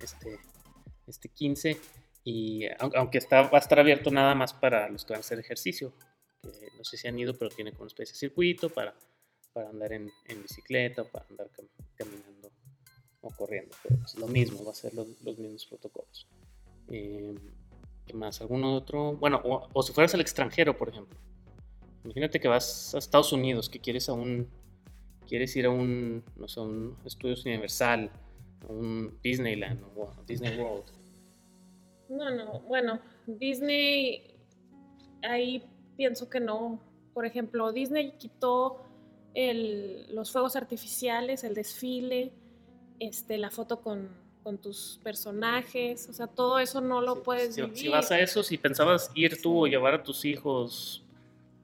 este, 0.00 0.38
este 1.06 1.28
15. 1.28 1.76
Y 2.24 2.64
aunque 2.80 3.18
está, 3.18 3.42
va 3.42 3.58
a 3.58 3.60
estar 3.60 3.78
abierto 3.78 4.10
nada 4.10 4.34
más 4.34 4.52
para 4.52 4.88
los 4.88 5.04
que 5.04 5.12
van 5.12 5.18
a 5.18 5.20
hacer 5.20 5.38
ejercicio, 5.38 5.92
no 6.76 6.84
sé 6.84 6.96
si 6.96 7.08
han 7.08 7.18
ido, 7.18 7.34
pero 7.34 7.50
tiene 7.50 7.70
como 7.70 7.82
una 7.82 7.88
especie 7.88 8.14
de 8.14 8.18
circuito 8.18 8.68
para, 8.68 8.96
para 9.56 9.70
andar 9.70 9.90
en, 9.94 10.12
bicicleta 10.42 11.02
para 11.02 11.24
andar 11.30 11.48
caminando 11.94 12.50
o 13.22 13.30
corriendo. 13.30 13.74
Pero 13.82 14.04
es 14.04 14.14
lo 14.16 14.28
mismo, 14.28 14.62
va 14.62 14.72
a 14.72 14.74
ser 14.74 14.92
los, 14.92 15.08
mismos 15.24 15.64
protocolos. 15.64 16.28
Eh, 16.90 17.34
¿Qué 18.06 18.12
más? 18.12 18.42
¿Alguno 18.42 18.76
otro? 18.76 19.14
Bueno, 19.14 19.40
o, 19.42 19.82
si 19.82 19.94
fueras 19.94 20.12
al 20.12 20.20
extranjero, 20.20 20.76
por 20.76 20.90
ejemplo. 20.90 21.18
Imagínate 22.04 22.38
que 22.38 22.48
vas 22.48 22.94
a 22.94 22.98
Estados 22.98 23.32
Unidos, 23.32 23.70
que 23.70 23.80
quieres 23.80 24.10
a 24.10 24.12
un 24.12 24.46
quieres 25.26 25.56
ir 25.56 25.64
a 25.64 25.70
un, 25.70 26.22
no 26.36 26.46
sé, 26.46 26.60
un 26.60 26.94
Estudios 27.06 27.44
Universal, 27.46 28.10
a 28.68 28.72
un 28.72 29.18
Disneyland 29.22 29.82
o 29.96 30.12
Disney 30.26 30.56
World. 30.60 30.84
No, 32.10 32.30
no, 32.30 32.60
bueno, 32.60 33.00
Disney 33.26 34.36
ahí 35.22 35.64
pienso 35.96 36.28
que 36.28 36.40
no, 36.40 36.78
Por 37.14 37.24
ejemplo, 37.24 37.72
Disney 37.72 38.12
quitó 38.18 38.85
el, 39.36 40.06
los 40.14 40.32
fuegos 40.32 40.56
artificiales, 40.56 41.44
el 41.44 41.54
desfile, 41.54 42.32
este, 42.98 43.36
la 43.36 43.50
foto 43.50 43.82
con, 43.82 44.08
con 44.42 44.56
tus 44.56 44.98
personajes, 45.04 46.08
o 46.08 46.14
sea, 46.14 46.26
todo 46.26 46.58
eso 46.58 46.80
no 46.80 47.02
lo 47.02 47.22
puedes 47.22 47.54
si, 47.54 47.60
vivir. 47.60 47.76
si 47.76 47.88
vas 47.88 48.10
a 48.10 48.18
eso, 48.18 48.42
si 48.42 48.56
pensabas 48.56 49.10
ir 49.14 49.40
tú 49.42 49.64
o 49.64 49.66
llevar 49.66 49.92
a 49.92 50.02
tus 50.02 50.24
hijos 50.24 51.04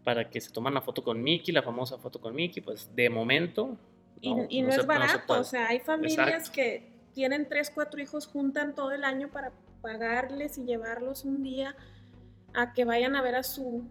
para 0.04 0.28
que 0.28 0.38
se 0.38 0.50
toman 0.50 0.74
la 0.74 0.82
foto 0.82 1.02
con 1.02 1.22
Mickey, 1.22 1.54
la 1.54 1.62
famosa 1.62 1.96
foto 1.96 2.20
con 2.20 2.34
Mickey, 2.34 2.62
pues 2.62 2.90
de 2.94 3.08
momento... 3.08 3.78
y 4.20 4.34
no, 4.34 4.46
y 4.50 4.60
no 4.62 4.72
se- 4.72 4.80
es 4.80 4.86
barato, 4.86 5.34
se 5.34 5.40
o 5.40 5.44
sea, 5.44 5.68
hay 5.68 5.80
familias 5.80 6.28
Exacto. 6.28 6.52
que 6.52 6.92
tienen 7.14 7.48
tres, 7.48 7.70
cuatro 7.74 8.02
hijos, 8.02 8.26
juntan 8.26 8.74
todo 8.74 8.92
el 8.92 9.02
año 9.04 9.30
para 9.30 9.50
pagarles 9.80 10.58
y 10.58 10.64
llevarlos 10.64 11.24
un 11.24 11.42
día 11.42 11.74
a 12.52 12.74
que 12.74 12.84
vayan 12.84 13.16
a 13.16 13.22
ver 13.22 13.34
a 13.36 13.42
su 13.42 13.84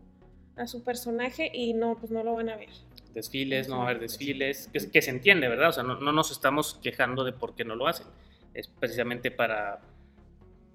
a 0.58 0.68
su 0.68 0.84
personaje 0.84 1.50
y 1.52 1.74
no, 1.74 1.98
pues 1.98 2.12
no 2.12 2.24
lo 2.24 2.36
van 2.36 2.50
a 2.50 2.56
ver. 2.58 2.70
Desfiles, 3.14 3.68
no 3.68 3.78
va 3.78 3.84
a 3.84 3.90
haber 3.90 4.00
desfiles, 4.00 4.70
que, 4.72 4.90
que 4.90 5.02
se 5.02 5.12
entiende, 5.12 5.48
¿verdad? 5.48 5.70
O 5.70 5.72
sea, 5.72 5.84
no, 5.84 6.00
no 6.00 6.12
nos 6.12 6.32
estamos 6.32 6.80
quejando 6.82 7.24
de 7.24 7.34
por 7.34 7.56
qué 7.56 7.66
no 7.66 7.76
lo 7.76 7.88
hacen. 7.88 8.08
Es 8.54 8.68
precisamente 8.68 9.32
para, 9.32 9.82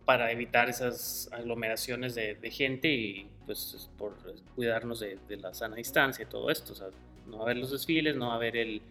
para 0.04 0.30
evitar 0.32 0.68
esas 0.68 1.28
aglomeraciones 1.32 2.14
de, 2.14 2.34
de 2.34 2.50
gente 2.50 2.88
y 2.88 3.28
pues 3.44 3.74
es 3.74 3.90
por 3.98 4.14
cuidarnos 4.54 5.00
de, 5.00 5.18
de 5.28 5.36
la 5.36 5.52
sana 5.54 5.76
distancia 5.76 6.24
y 6.24 6.26
todo 6.26 6.50
esto. 6.50 6.72
O 6.72 6.76
sea, 6.76 6.88
no 7.26 7.38
va 7.38 7.42
a 7.42 7.46
haber 7.46 7.58
los 7.58 7.70
desfiles, 7.70 8.16
no 8.16 8.28
va 8.28 8.34
a 8.34 8.36
haber 8.36 8.56
el, 8.56 8.82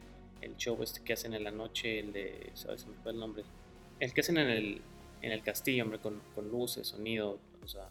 el 0.41 0.55
show 0.57 0.77
este 0.83 1.01
que 1.03 1.13
hacen 1.13 1.33
en 1.33 1.43
la 1.43 1.51
noche, 1.51 1.99
el 1.99 2.13
de, 2.13 2.51
¿sabes? 2.53 2.81
Se 2.81 2.87
me 2.87 2.95
fue 3.01 3.11
el 3.11 3.19
nombre. 3.19 3.43
El 3.99 4.13
que 4.13 4.21
hacen 4.21 4.37
en 4.37 4.49
el, 4.49 4.81
en 5.21 5.31
el 5.31 5.41
castillo, 5.41 5.83
hombre, 5.83 5.99
con, 5.99 6.21
con 6.33 6.49
luces, 6.49 6.87
sonido, 6.87 7.39
o 7.63 7.67
sea, 7.67 7.89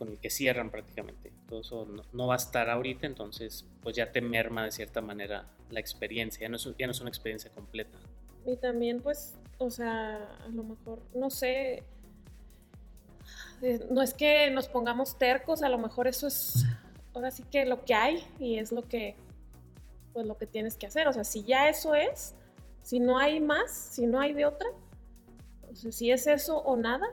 con 0.00 0.08
el 0.08 0.18
que 0.18 0.30
cierran 0.30 0.70
prácticamente. 0.70 1.30
Todo 1.46 1.60
eso 1.60 1.84
no, 1.84 2.02
no 2.14 2.26
va 2.26 2.32
a 2.32 2.38
estar 2.38 2.70
ahorita, 2.70 3.06
entonces 3.06 3.66
pues 3.82 3.94
ya 3.94 4.10
te 4.10 4.22
merma 4.22 4.64
de 4.64 4.72
cierta 4.72 5.02
manera 5.02 5.46
la 5.68 5.78
experiencia, 5.78 6.40
ya 6.40 6.48
no 6.48 6.56
es, 6.56 6.66
ya 6.78 6.86
no 6.86 6.92
es 6.92 7.00
una 7.02 7.10
experiencia 7.10 7.50
completa. 7.50 7.98
Y 8.46 8.56
también, 8.56 9.02
pues, 9.02 9.36
o 9.58 9.70
sea, 9.70 10.16
a 10.42 10.48
lo 10.48 10.62
mejor, 10.62 11.02
no 11.14 11.28
sé, 11.28 11.82
eh, 13.60 13.86
no 13.90 14.00
es 14.00 14.14
que 14.14 14.50
nos 14.50 14.68
pongamos 14.68 15.18
tercos, 15.18 15.62
a 15.62 15.68
lo 15.68 15.76
mejor 15.76 16.08
eso 16.08 16.28
es, 16.28 16.64
ahora 17.12 17.30
sí 17.30 17.42
que 17.50 17.66
lo 17.66 17.84
que 17.84 17.92
hay 17.92 18.24
y 18.38 18.56
es 18.56 18.72
lo 18.72 18.88
que, 18.88 19.16
pues, 20.14 20.24
lo 20.24 20.38
que 20.38 20.46
tienes 20.46 20.78
que 20.78 20.86
hacer. 20.86 21.08
O 21.08 21.12
sea, 21.12 21.24
si 21.24 21.44
ya 21.44 21.68
eso 21.68 21.94
es, 21.94 22.34
si 22.82 23.00
no 23.00 23.18
hay 23.18 23.38
más, 23.38 23.70
si 23.70 24.06
no 24.06 24.18
hay 24.18 24.32
de 24.32 24.46
otra, 24.46 24.70
o 25.70 25.76
sea, 25.76 25.92
si 25.92 26.10
es 26.10 26.26
eso 26.26 26.56
o 26.56 26.74
nada, 26.78 27.06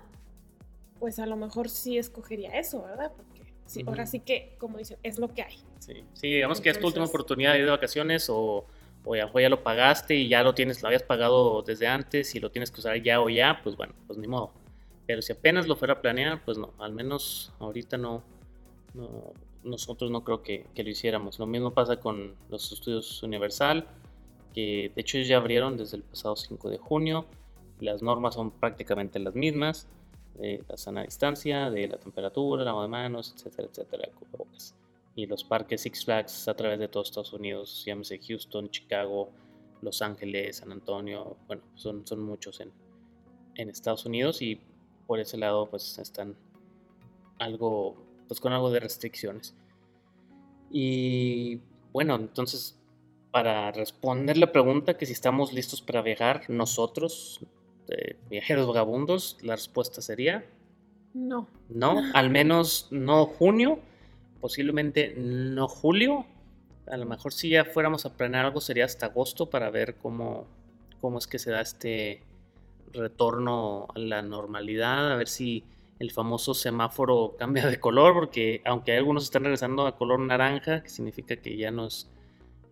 pues 0.99 1.19
a 1.19 1.25
lo 1.25 1.35
mejor 1.35 1.69
sí 1.69 1.97
escogería 1.97 2.57
eso, 2.59 2.83
¿verdad? 2.83 3.11
Porque 3.15 3.53
sí, 3.65 3.83
ahora 3.87 4.03
Ujú. 4.03 4.11
sí 4.11 4.19
que, 4.21 4.55
como 4.59 4.77
dicen, 4.77 4.97
es 5.03 5.19
lo 5.19 5.27
que 5.33 5.43
hay. 5.43 5.57
Sí, 5.79 6.03
sí 6.13 6.27
digamos 6.33 6.61
que 6.61 6.69
es 6.69 6.79
tu 6.79 6.85
última 6.87 7.03
Entonces- 7.05 7.15
oportunidad 7.15 7.53
de 7.53 7.59
ir 7.59 7.65
de 7.65 7.71
vacaciones 7.71 8.29
o, 8.29 8.65
o 9.05 9.15
ya, 9.15 9.29
o 9.31 9.39
ya 9.39 9.49
lo 9.49 9.63
pagaste 9.63 10.15
y 10.15 10.27
ya 10.27 10.43
lo 10.43 10.53
tienes, 10.53 10.81
lo 10.81 10.87
habías 10.87 11.03
pagado 11.03 11.61
desde 11.61 11.87
antes 11.87 12.33
y 12.35 12.39
lo 12.39 12.51
tienes 12.51 12.71
que 12.71 12.79
usar 12.81 13.01
ya 13.01 13.21
o 13.21 13.29
ya, 13.29 13.61
pues 13.63 13.75
bueno, 13.77 13.93
pues 14.07 14.17
ni 14.19 14.27
modo. 14.27 14.51
Pero 15.05 15.21
si 15.21 15.31
apenas 15.31 15.67
lo 15.67 15.75
fuera 15.77 15.93
a 15.95 16.01
planear, 16.01 16.43
pues 16.43 16.57
no, 16.57 16.73
al 16.79 16.91
menos 16.91 17.53
ahorita 17.59 17.97
no, 17.97 18.23
no 18.93 19.33
nosotros 19.63 20.11
no 20.11 20.23
creo 20.23 20.43
que, 20.43 20.65
que 20.75 20.83
lo 20.83 20.89
hiciéramos. 20.89 21.39
Lo 21.39 21.45
mismo 21.45 21.73
pasa 21.73 21.99
con 21.99 22.35
los 22.49 22.71
estudios 22.71 23.21
Universal, 23.23 23.87
que 24.53 24.91
de 24.95 25.01
hecho 25.01 25.17
ya 25.19 25.37
abrieron 25.37 25.77
desde 25.77 25.97
el 25.97 26.03
pasado 26.03 26.35
5 26.35 26.69
de 26.69 26.77
junio. 26.77 27.25
Las 27.79 28.01
normas 28.01 28.35
son 28.35 28.51
prácticamente 28.51 29.19
las 29.19 29.35
mismas, 29.35 29.87
de 30.37 30.63
la 30.67 30.77
sana 30.77 31.03
distancia, 31.03 31.69
de 31.69 31.87
la 31.87 31.97
temperatura, 31.97 32.63
lavado 32.63 32.83
de 32.83 32.89
manos, 32.89 33.33
etcétera, 33.35 33.67
etcétera, 33.71 34.09
cubrebocas. 34.17 34.75
Y 35.15 35.25
los 35.25 35.43
parques 35.43 35.81
Six 35.81 36.05
Flags 36.05 36.47
a 36.47 36.55
través 36.55 36.79
de 36.79 36.87
todos 36.87 37.09
Estados 37.09 37.33
Unidos, 37.33 37.83
llámese 37.85 38.19
Houston, 38.19 38.69
Chicago, 38.69 39.31
Los 39.81 40.01
Ángeles, 40.01 40.57
San 40.57 40.71
Antonio, 40.71 41.37
bueno, 41.47 41.63
son, 41.75 42.05
son 42.05 42.21
muchos 42.21 42.59
en, 42.59 42.71
en 43.55 43.69
Estados 43.69 44.05
Unidos 44.05 44.41
y 44.41 44.61
por 45.07 45.19
ese 45.19 45.37
lado 45.37 45.67
pues 45.69 45.97
están 45.97 46.35
algo, 47.39 47.95
pues 48.27 48.39
con 48.39 48.53
algo 48.53 48.69
de 48.69 48.79
restricciones. 48.79 49.55
Y 50.69 51.61
bueno, 51.93 52.15
entonces 52.15 52.77
para 53.31 53.71
responder 53.71 54.37
la 54.37 54.51
pregunta 54.51 54.97
que 54.97 55.05
si 55.05 55.13
estamos 55.13 55.53
listos 55.53 55.81
para 55.81 56.01
viajar 56.01 56.49
nosotros, 56.49 57.39
viajeros 58.29 58.67
vagabundos, 58.67 59.37
la 59.41 59.55
respuesta 59.55 60.01
sería 60.01 60.45
No. 61.13 61.47
no, 61.69 62.01
al 62.13 62.29
menos 62.29 62.87
no 62.91 63.25
junio, 63.25 63.79
posiblemente 64.41 65.13
no 65.17 65.67
julio. 65.67 66.25
A 66.89 66.95
lo 66.97 67.05
mejor 67.05 67.33
si 67.33 67.49
ya 67.49 67.65
fuéramos 67.65 68.05
a 68.05 68.15
planear 68.15 68.45
algo 68.45 68.61
sería 68.61 68.85
hasta 68.85 69.07
agosto 69.07 69.49
para 69.49 69.69
ver 69.69 69.95
cómo, 69.95 70.45
cómo 71.01 71.17
es 71.17 71.27
que 71.27 71.39
se 71.39 71.51
da 71.51 71.61
este 71.61 72.21
retorno 72.93 73.87
a 73.93 73.99
la 73.99 74.21
normalidad, 74.21 75.11
a 75.11 75.15
ver 75.15 75.27
si 75.27 75.63
el 75.99 76.11
famoso 76.11 76.53
semáforo 76.53 77.35
cambia 77.37 77.67
de 77.67 77.79
color, 77.79 78.13
porque 78.13 78.61
aunque 78.65 78.95
algunos 78.95 79.23
están 79.23 79.43
regresando 79.43 79.85
a 79.87 79.97
color 79.97 80.19
naranja, 80.19 80.83
que 80.83 80.89
significa 80.89 81.35
que 81.37 81.57
ya 81.57 81.71
no, 81.71 81.87
es- 81.87 82.07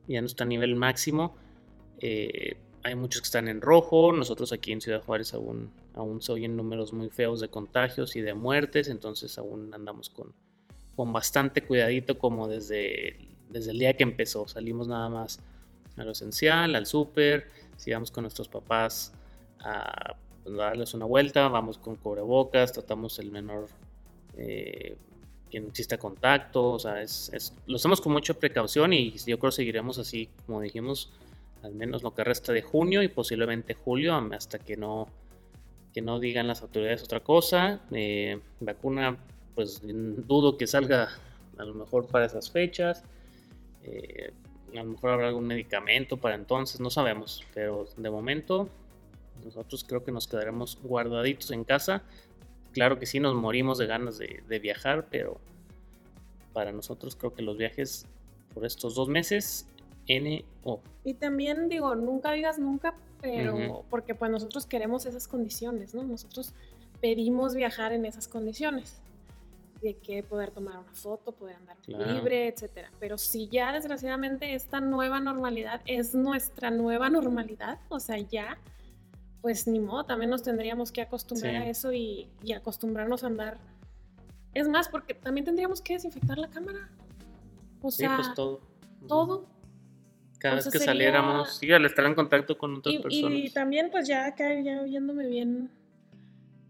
ya 0.08 0.22
no 0.22 0.28
está 0.28 0.44
a 0.44 0.48
nivel 0.48 0.76
máximo, 0.76 1.36
eh, 2.00 2.58
hay 2.86 2.96
muchos 2.96 3.22
que 3.22 3.26
están 3.26 3.48
en 3.48 3.62
rojo, 3.62 4.12
nosotros 4.14 4.52
aquí 4.54 4.72
en 4.72 4.80
Ciudad 4.80 5.02
Juárez 5.04 5.34
aún, 5.34 5.72
aún 5.96 6.22
se 6.22 6.32
oyen 6.32 6.56
números 6.56 6.94
muy 6.94 7.10
feos 7.10 7.40
de 7.40 7.48
contagios 7.48 8.16
y 8.16 8.22
de 8.22 8.34
muertes, 8.36 8.88
entonces 8.90 9.38
aún 9.40 9.74
andamos 9.74 10.10
con, 10.10 10.34
con 10.96 11.12
bastante 11.12 11.64
cuidadito 11.64 12.18
como 12.20 12.48
desde, 12.48 13.18
desde 13.50 13.72
el 13.72 13.80
día 13.80 13.98
que 13.98 14.04
empezó, 14.04 14.48
salimos 14.48 14.88
nada 14.88 15.10
más 15.10 15.40
a 15.98 16.04
lo 16.04 16.12
esencial, 16.12 16.76
al 16.76 16.86
súper, 16.86 17.50
si 17.76 17.92
vamos 17.92 18.12
con 18.12 18.22
nuestros 18.24 18.48
papás 18.50 19.14
a 19.62 20.16
pues, 20.44 20.56
darles 20.56 20.94
una 20.94 21.06
vuelta, 21.06 21.48
vamos 21.48 21.80
con 21.80 21.96
cubrebocas, 21.96 22.72
tratamos 22.72 23.18
el 23.18 23.32
menor 23.32 23.68
eh, 24.38 24.96
que 25.50 25.60
no 25.60 25.70
exista 25.70 25.98
contacto, 25.98 26.74
o 26.74 26.80
sea, 26.80 27.02
es, 27.02 27.32
es- 27.34 27.54
lo 27.66 27.78
hacemos 27.78 28.00
con 28.00 28.14
mucha 28.14 28.34
precaución 28.36 28.94
y 28.94 29.12
yo 29.26 29.40
creo 29.40 29.50
que 29.50 29.56
seguiremos 29.56 29.98
así, 29.98 30.30
como 30.46 30.62
dijimos, 30.62 31.12
al 31.64 31.74
menos 31.74 32.04
lo 32.04 32.14
que 32.14 32.24
resta 32.24 32.54
de 32.54 32.62
junio 32.62 33.02
y 33.04 33.08
posiblemente 33.08 33.74
julio, 33.74 34.16
hasta 34.32 34.60
que 34.60 34.78
no, 34.78 35.08
que 35.94 36.02
no 36.02 36.20
digan 36.20 36.48
las 36.48 36.62
autoridades 36.62 37.04
otra 37.04 37.22
cosa. 37.22 37.82
Eh, 37.92 38.40
vacuna, 38.60 39.18
pues 39.56 39.82
dudo 39.84 40.58
que 40.58 40.68
salga 40.68 41.10
a 41.58 41.66
lo 41.66 41.74
mejor 41.74 42.08
para 42.08 42.26
esas 42.26 42.52
fechas. 42.52 43.04
Eh, 43.84 44.32
a 44.74 44.84
lo 44.84 44.92
mejor 44.92 45.12
habrá 45.12 45.28
algún 45.28 45.48
medicamento 45.48 46.18
para 46.18 46.36
entonces, 46.36 46.82
no 46.82 46.90
sabemos, 46.90 47.44
pero 47.54 47.88
de 47.96 48.10
momento 48.10 48.68
nosotros 49.44 49.84
creo 49.84 50.04
que 50.04 50.12
nos 50.12 50.28
quedaremos 50.28 50.78
guardaditos 50.84 51.52
en 51.52 51.64
casa. 51.64 52.04
Claro 52.74 53.00
que 53.00 53.06
sí 53.06 53.20
nos 53.20 53.36
morimos 53.36 53.78
de 53.78 53.86
ganas 53.86 54.18
de 54.18 54.60
viajar, 54.60 55.08
pero 55.10 55.40
para 56.52 56.72
nosotros 56.72 57.16
creo 57.16 57.34
que 57.34 57.42
los 57.42 57.58
viajes 57.58 58.06
por 58.54 58.66
estos 58.66 58.96
dos 58.96 59.10
meses, 59.10 59.68
N 60.08 60.46
o 60.64 60.82
Y 61.04 61.16
también 61.16 61.70
digo, 61.70 61.96
nunca 61.96 62.32
digas 62.32 62.60
nunca, 62.60 62.96
pero 63.22 63.56
Ujú. 63.56 63.86
porque 63.90 64.16
pues 64.16 64.32
nosotros 64.32 64.66
queremos 64.66 65.06
esas 65.06 65.28
condiciones, 65.28 65.94
¿no? 65.96 66.04
Nosotros 66.04 66.54
pedimos 67.02 67.56
viajar 67.56 67.92
en 67.94 68.06
esas 68.06 68.28
condiciones 68.28 69.02
de 69.82 69.96
que 69.98 70.24
poder 70.24 70.52
tomar 70.52 70.78
una 70.80 70.94
foto, 70.94 71.32
poder 71.34 71.58
andar 71.58 71.78
Claro. 71.84 72.12
libre, 72.14 72.48
etcétera. 72.48 72.90
Pero 73.00 73.18
si 73.18 73.48
ya 73.50 73.72
desgraciadamente 73.72 74.56
esta 74.56 74.80
nueva 74.80 75.20
normalidad 75.20 75.82
es 75.86 76.16
nuestra 76.16 76.72
nueva 76.72 77.10
normalidad, 77.10 77.80
o 77.90 78.00
sea, 78.00 78.18
ya, 78.18 78.58
pues 79.42 79.68
ni 79.68 79.80
modo, 79.80 80.06
también 80.06 80.32
nos 80.32 80.42
tendríamos 80.42 80.92
que 80.92 81.02
acostumbrar 81.02 81.52
Sí. 81.52 81.58
a 81.58 81.70
eso 81.70 81.94
y, 81.94 82.30
y 82.44 82.54
acostumbrarnos 82.54 83.24
a 83.24 83.28
andar. 83.28 83.58
Es 84.54 84.68
más, 84.70 84.88
porque 84.88 85.14
también 85.14 85.46
tendríamos 85.46 85.82
que 85.82 85.94
desinfectar 85.94 86.38
la 86.38 86.48
cámara. 86.48 86.90
O 87.82 87.92
sí, 87.92 87.98
sea, 87.98 88.16
pues 88.16 88.34
todo. 88.34 88.62
todo. 89.08 89.46
Cada 90.50 90.56
vez 90.56 90.66
que 90.66 90.72
sería- 90.72 90.86
saliéramos, 90.86 91.58
sí, 91.58 91.72
al 91.72 91.86
estar 91.86 92.06
en 92.06 92.16
contacto 92.16 92.58
con 92.58 92.76
otras 92.76 92.96
Y, 92.96 93.00
personas. 93.00 93.38
y 93.40 93.50
también, 93.52 93.90
pues 93.92 94.08
ya 94.08 94.26
acá, 94.26 94.60
ya 94.62 94.82
viéndome 94.84 95.28
bien, 95.28 95.70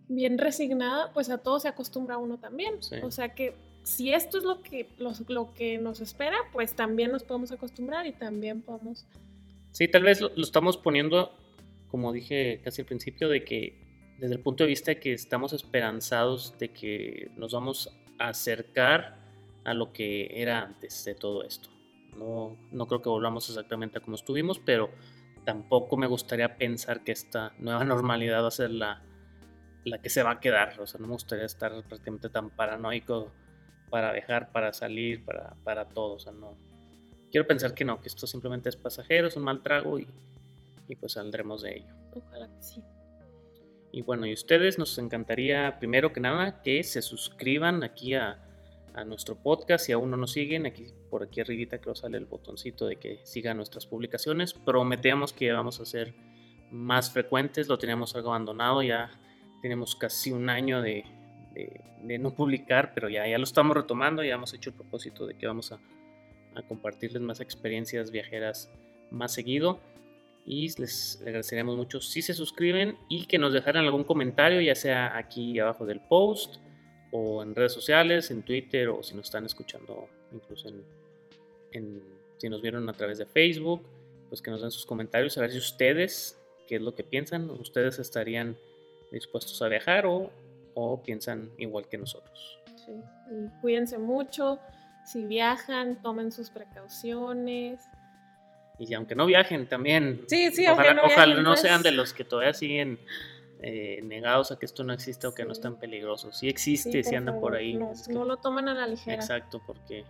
bien 0.08 0.38
resignada, 0.38 1.12
pues 1.14 1.30
a 1.30 1.38
todo 1.40 1.60
se 1.60 1.68
acostumbra 1.68 2.18
uno 2.18 2.38
también. 2.38 2.82
Sí. 2.82 2.96
O 3.04 3.12
sea 3.12 3.30
que 3.34 3.54
si 3.84 4.14
esto 4.14 4.38
es 4.38 4.44
lo 4.44 4.62
que, 4.62 4.88
los- 4.98 5.28
lo 5.30 5.54
que 5.54 5.78
nos 5.78 6.00
espera, 6.02 6.38
pues 6.52 6.74
también 6.76 7.12
nos 7.12 7.24
podemos 7.24 7.52
acostumbrar 7.52 8.06
y 8.08 8.12
también 8.14 8.62
podemos... 8.62 9.06
Sí, 9.72 9.88
tal 9.88 10.04
vez 10.04 10.22
lo, 10.22 10.32
lo 10.36 10.44
estamos 10.44 10.78
poniendo, 10.78 11.32
como 11.90 12.14
dije 12.14 12.62
casi 12.64 12.82
al 12.82 12.88
principio, 12.88 13.28
de 13.30 13.44
que 13.44 13.76
desde 14.20 14.36
el 14.36 14.40
punto 14.42 14.64
de 14.64 14.70
vista 14.70 14.92
de 14.92 15.00
que 15.00 15.12
estamos 15.14 15.52
esperanzados 15.54 16.58
de 16.60 16.70
que 16.70 17.30
nos 17.36 17.52
vamos 17.54 17.94
a 18.18 18.30
acercar 18.30 19.18
a 19.66 19.74
lo 19.74 19.92
que 19.92 20.30
era 20.42 20.62
antes 20.62 21.04
de 21.04 21.16
todo 21.16 21.44
esto. 21.44 21.70
No, 22.16 22.58
no 22.72 22.88
creo 22.88 23.02
que 23.02 23.10
volvamos 23.10 23.50
exactamente 23.50 24.00
a 24.00 24.02
como 24.02 24.16
estuvimos, 24.16 24.60
pero 24.60 24.90
tampoco 25.46 25.98
me 25.98 26.08
gustaría 26.08 26.58
pensar 26.58 27.04
que 27.04 27.12
esta 27.12 27.54
nueva 27.60 27.84
normalidad 27.86 28.44
va 28.44 28.48
a 28.48 28.52
ser 28.52 28.72
la, 28.72 29.02
la 29.86 30.02
que 30.02 30.10
se 30.10 30.24
va 30.24 30.32
a 30.32 30.40
quedar. 30.40 30.80
O 30.80 30.88
sea, 30.88 31.00
no 31.00 31.08
me 31.08 31.14
gustaría 31.14 31.46
estar 31.46 31.72
prácticamente 31.84 32.30
tan 32.30 32.50
paranoico 32.50 33.32
para 33.90 34.12
viajar, 34.12 34.52
para 34.52 34.74
salir, 34.74 35.24
para, 35.24 35.56
para 35.64 35.86
todo. 35.86 36.16
O 36.16 36.20
sea, 36.20 36.34
no. 36.34 36.58
Quiero 37.32 37.48
pensar 37.48 37.74
que 37.74 37.86
no, 37.86 38.02
que 38.02 38.08
esto 38.08 38.28
simplemente 38.28 38.70
es 38.70 38.76
pasajero, 38.76 39.28
es 39.28 39.36
un 39.36 39.44
mal 39.44 39.62
trago 39.62 40.00
y, 40.00 40.08
y 40.88 40.96
pues 40.96 41.14
saldremos 41.14 41.62
de 41.62 41.78
ello. 41.78 41.94
Ojalá 42.14 42.48
que 42.48 42.62
sí. 42.62 42.84
Y 43.92 44.02
bueno, 44.02 44.26
y 44.26 44.34
ustedes 44.34 44.78
nos 44.78 44.98
encantaría, 44.98 45.78
primero 45.80 46.12
que 46.12 46.20
nada, 46.20 46.62
que 46.62 46.84
se 46.84 47.02
suscriban 47.02 47.84
aquí 47.84 48.14
a, 48.14 48.45
a 48.96 49.04
nuestro 49.04 49.36
podcast. 49.36 49.86
Si 49.86 49.92
aún 49.92 50.12
no 50.12 50.18
nos 50.18 50.32
siguen, 50.32 50.66
aquí 50.66 50.88
por 51.10 51.24
aquí 51.24 51.42
arribita 51.42 51.80
creo 51.80 51.96
sale 51.96 52.18
el 52.18 52.26
botoncito 52.26 52.88
de 52.88 52.96
que 52.96 53.20
sigan 53.24 53.58
nuestras 53.58 53.86
publicaciones. 53.86 54.54
Prometemos 54.54 55.34
que 55.34 55.52
vamos 55.52 55.80
a 55.80 55.86
ser 55.86 56.14
más 56.72 57.12
frecuentes, 57.12 57.68
lo 57.68 57.78
teníamos 57.78 58.16
algo 58.16 58.30
abandonado, 58.30 58.82
ya 58.82 59.12
tenemos 59.62 59.96
casi 59.96 60.32
un 60.32 60.50
año 60.50 60.82
de, 60.82 61.06
de, 62.04 62.18
no 62.18 62.34
publicar, 62.34 62.94
pero 62.94 63.10
ya, 63.10 63.28
ya 63.28 63.38
lo 63.38 63.44
estamos 63.44 63.76
retomando, 63.76 64.24
ya 64.24 64.36
hemos 64.36 64.54
hecho 64.54 64.72
el 64.72 64.76
propósito 64.76 65.26
de 65.28 65.36
que 65.36 65.48
vamos 65.48 65.72
a, 65.72 65.80
a 66.56 66.62
compartirles 66.64 67.22
más 67.22 67.40
experiencias 67.40 68.12
viajeras 68.12 68.72
más 69.12 69.34
seguido 69.34 69.80
y 70.46 70.70
les 70.80 71.20
agradeceríamos 71.22 71.76
mucho 71.76 72.02
si 72.02 72.22
se 72.22 72.34
suscriben 72.34 72.98
y 73.10 73.26
que 73.26 73.40
nos 73.40 73.54
dejaran 73.54 73.86
algún 73.86 74.04
comentario, 74.04 74.62
ya 74.62 74.76
sea 74.76 75.18
aquí 75.18 75.60
abajo 75.60 75.86
del 75.86 76.02
post 76.02 76.58
o 77.18 77.42
en 77.42 77.56
redes 77.56 77.72
sociales, 77.72 78.30
en 78.30 78.44
Twitter 78.44 78.90
o 78.90 79.02
si 79.02 79.16
nos 79.16 79.28
están 79.28 79.46
escuchando 79.46 80.10
incluso 80.34 80.70
en, 81.72 82.04
si 82.38 82.50
nos 82.50 82.62
vieron 82.62 82.90
a 82.90 82.94
través 82.94 83.18
de 83.18 83.26
Facebook, 83.26 83.82
pues 84.28 84.42
que 84.42 84.52
nos 84.52 84.62
den 84.62 84.72
sus 84.72 84.86
comentarios 84.86 85.38
a 85.38 85.42
ver 85.42 85.52
si 85.52 85.58
ustedes, 85.58 86.38
qué 86.68 86.76
es 86.76 86.82
lo 86.82 86.94
que 86.94 87.06
piensan, 87.06 87.50
ustedes 87.50 88.00
estarían 88.00 88.58
dispuestos 89.12 89.62
a 89.62 89.70
viajar 89.70 90.06
o, 90.06 90.30
o 90.74 91.02
piensan 91.02 91.52
igual 91.58 91.88
que 91.88 91.98
nosotros. 91.98 92.60
Sí. 92.86 92.92
Y 93.32 93.62
cuídense 93.62 93.98
mucho, 93.98 94.60
si 95.06 95.24
viajan, 95.26 96.02
tomen 96.02 96.34
sus 96.34 96.50
precauciones 96.50 97.80
y 98.78 98.94
aunque 98.94 99.16
no 99.16 99.26
viajen 99.26 99.68
también, 99.68 100.26
sí, 100.28 100.52
sí, 100.52 100.68
ojalá, 100.68 100.94
no, 100.94 101.04
ojalá 101.04 101.42
no 101.42 101.56
sean 101.56 101.82
de 101.82 101.92
los 101.92 102.12
que 102.12 102.26
todavía 102.26 102.54
siguen 102.54 103.00
eh, 103.68 104.00
negados 104.04 104.52
a 104.52 104.60
que 104.60 104.68
esto 104.68 104.84
no 104.84 104.94
existe 104.94 105.26
o 105.26 105.34
que 105.34 105.44
no 105.44 105.52
es 105.52 105.60
tan 105.60 105.78
peligroso. 105.80 106.32
Sí 106.32 106.48
existe, 106.48 107.04
sí, 107.04 107.16
andan 107.16 107.40
por 107.40 107.56
ahí. 107.56 107.74
No, 107.74 107.94
no, 108.10 108.24
lo 108.24 108.38
toman 108.38 108.70
a 108.70 108.76
la 108.76 108.86
ligera. 108.86 109.16
Exacto, 109.16 109.60
porque 109.66 110.06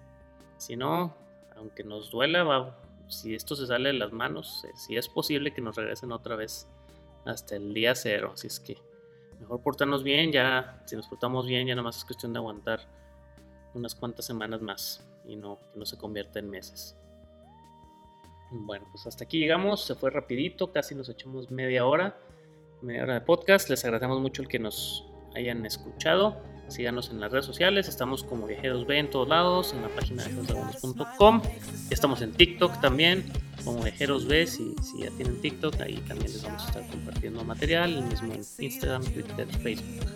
si 0.57 0.75
no, 0.75 1.15
aunque 1.55 1.85
nos 1.85 2.11
duela, 2.11 2.43
va, 2.43 2.77
si 3.07 3.33
esto 3.33 3.55
se 3.55 3.65
sale 3.65 3.93
de 3.93 3.93
las 3.93 4.11
manos, 4.11 4.65
eh, 4.65 4.71
si 4.75 4.97
es 4.97 5.07
posible 5.07 5.53
que 5.53 5.61
nos 5.61 5.77
regresen 5.77 6.11
otra 6.11 6.35
vez 6.35 6.67
hasta 7.23 7.55
el 7.55 7.73
día 7.73 7.95
cero. 7.95 8.31
Así 8.33 8.47
es 8.47 8.59
que 8.59 8.77
mejor 9.39 9.61
portarnos 9.61 10.03
bien, 10.03 10.33
ya 10.33 10.81
si 10.83 10.97
nos 10.97 11.07
portamos 11.07 11.47
bien, 11.47 11.65
ya 11.65 11.75
nada 11.75 11.83
más 11.83 11.95
es 11.95 12.03
cuestión 12.03 12.33
de 12.33 12.39
aguantar 12.39 12.81
unas 13.73 13.95
cuantas 13.95 14.25
semanas 14.25 14.61
más 14.61 15.07
y 15.23 15.37
no 15.37 15.59
que 15.71 15.79
no 15.79 15.85
se 15.85 15.97
convierta 15.97 16.39
en 16.39 16.49
meses. 16.49 16.97
Bueno, 18.51 18.85
pues 18.91 19.07
hasta 19.07 19.23
aquí 19.23 19.39
llegamos, 19.39 19.85
se 19.85 19.95
fue 19.95 20.09
rapidito, 20.09 20.73
casi 20.73 20.93
nos 20.93 21.07
echamos 21.07 21.49
media 21.51 21.85
hora, 21.85 22.17
media 22.85 23.03
hora 23.03 23.15
de 23.15 23.21
podcast. 23.21 23.69
Les 23.69 23.83
agradecemos 23.83 24.21
mucho 24.21 24.41
el 24.41 24.47
que 24.47 24.59
nos 24.59 25.05
hayan 25.35 25.65
escuchado. 25.65 26.37
Síganos 26.67 27.11
en 27.11 27.19
las 27.19 27.31
redes 27.31 27.45
sociales, 27.45 27.87
estamos 27.87 28.23
como 28.23 28.47
Viajeros 28.47 28.87
B 28.87 28.97
en 28.97 29.09
todos 29.09 29.27
lados, 29.27 29.73
en 29.73 29.83
la 29.83 29.89
página 29.89 30.23
de 30.23 30.29
viajerosvagabundos.com. 30.29 31.41
Estamos 31.91 32.21
en 32.23 32.31
TikTok 32.31 32.81
también, 32.81 33.23
como 33.63 33.83
Viajeros 33.83 34.25
B, 34.25 34.47
si, 34.47 34.73
si, 34.81 35.03
ya 35.03 35.11
tienen 35.11 35.39
TikTok, 35.41 35.79
ahí 35.81 35.97
también 36.07 36.31
les 36.31 36.41
vamos 36.41 36.63
a 36.63 36.67
estar 36.67 36.87
compartiendo 36.87 37.43
material, 37.43 37.93
el 37.93 38.03
mismo 38.05 38.33
en 38.33 38.41
Instagram, 38.57 39.03
Twitter, 39.03 39.47
Facebook. 39.61 40.07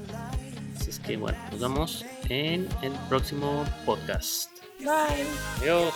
Así 0.76 0.90
es 0.90 1.00
que 1.00 1.18
bueno, 1.18 1.38
nos 1.52 1.60
vemos 1.60 2.06
en 2.30 2.68
el 2.82 2.94
próximo 3.10 3.64
podcast. 3.86 4.50
Bye. 4.80 5.28
Adiós. 5.62 5.94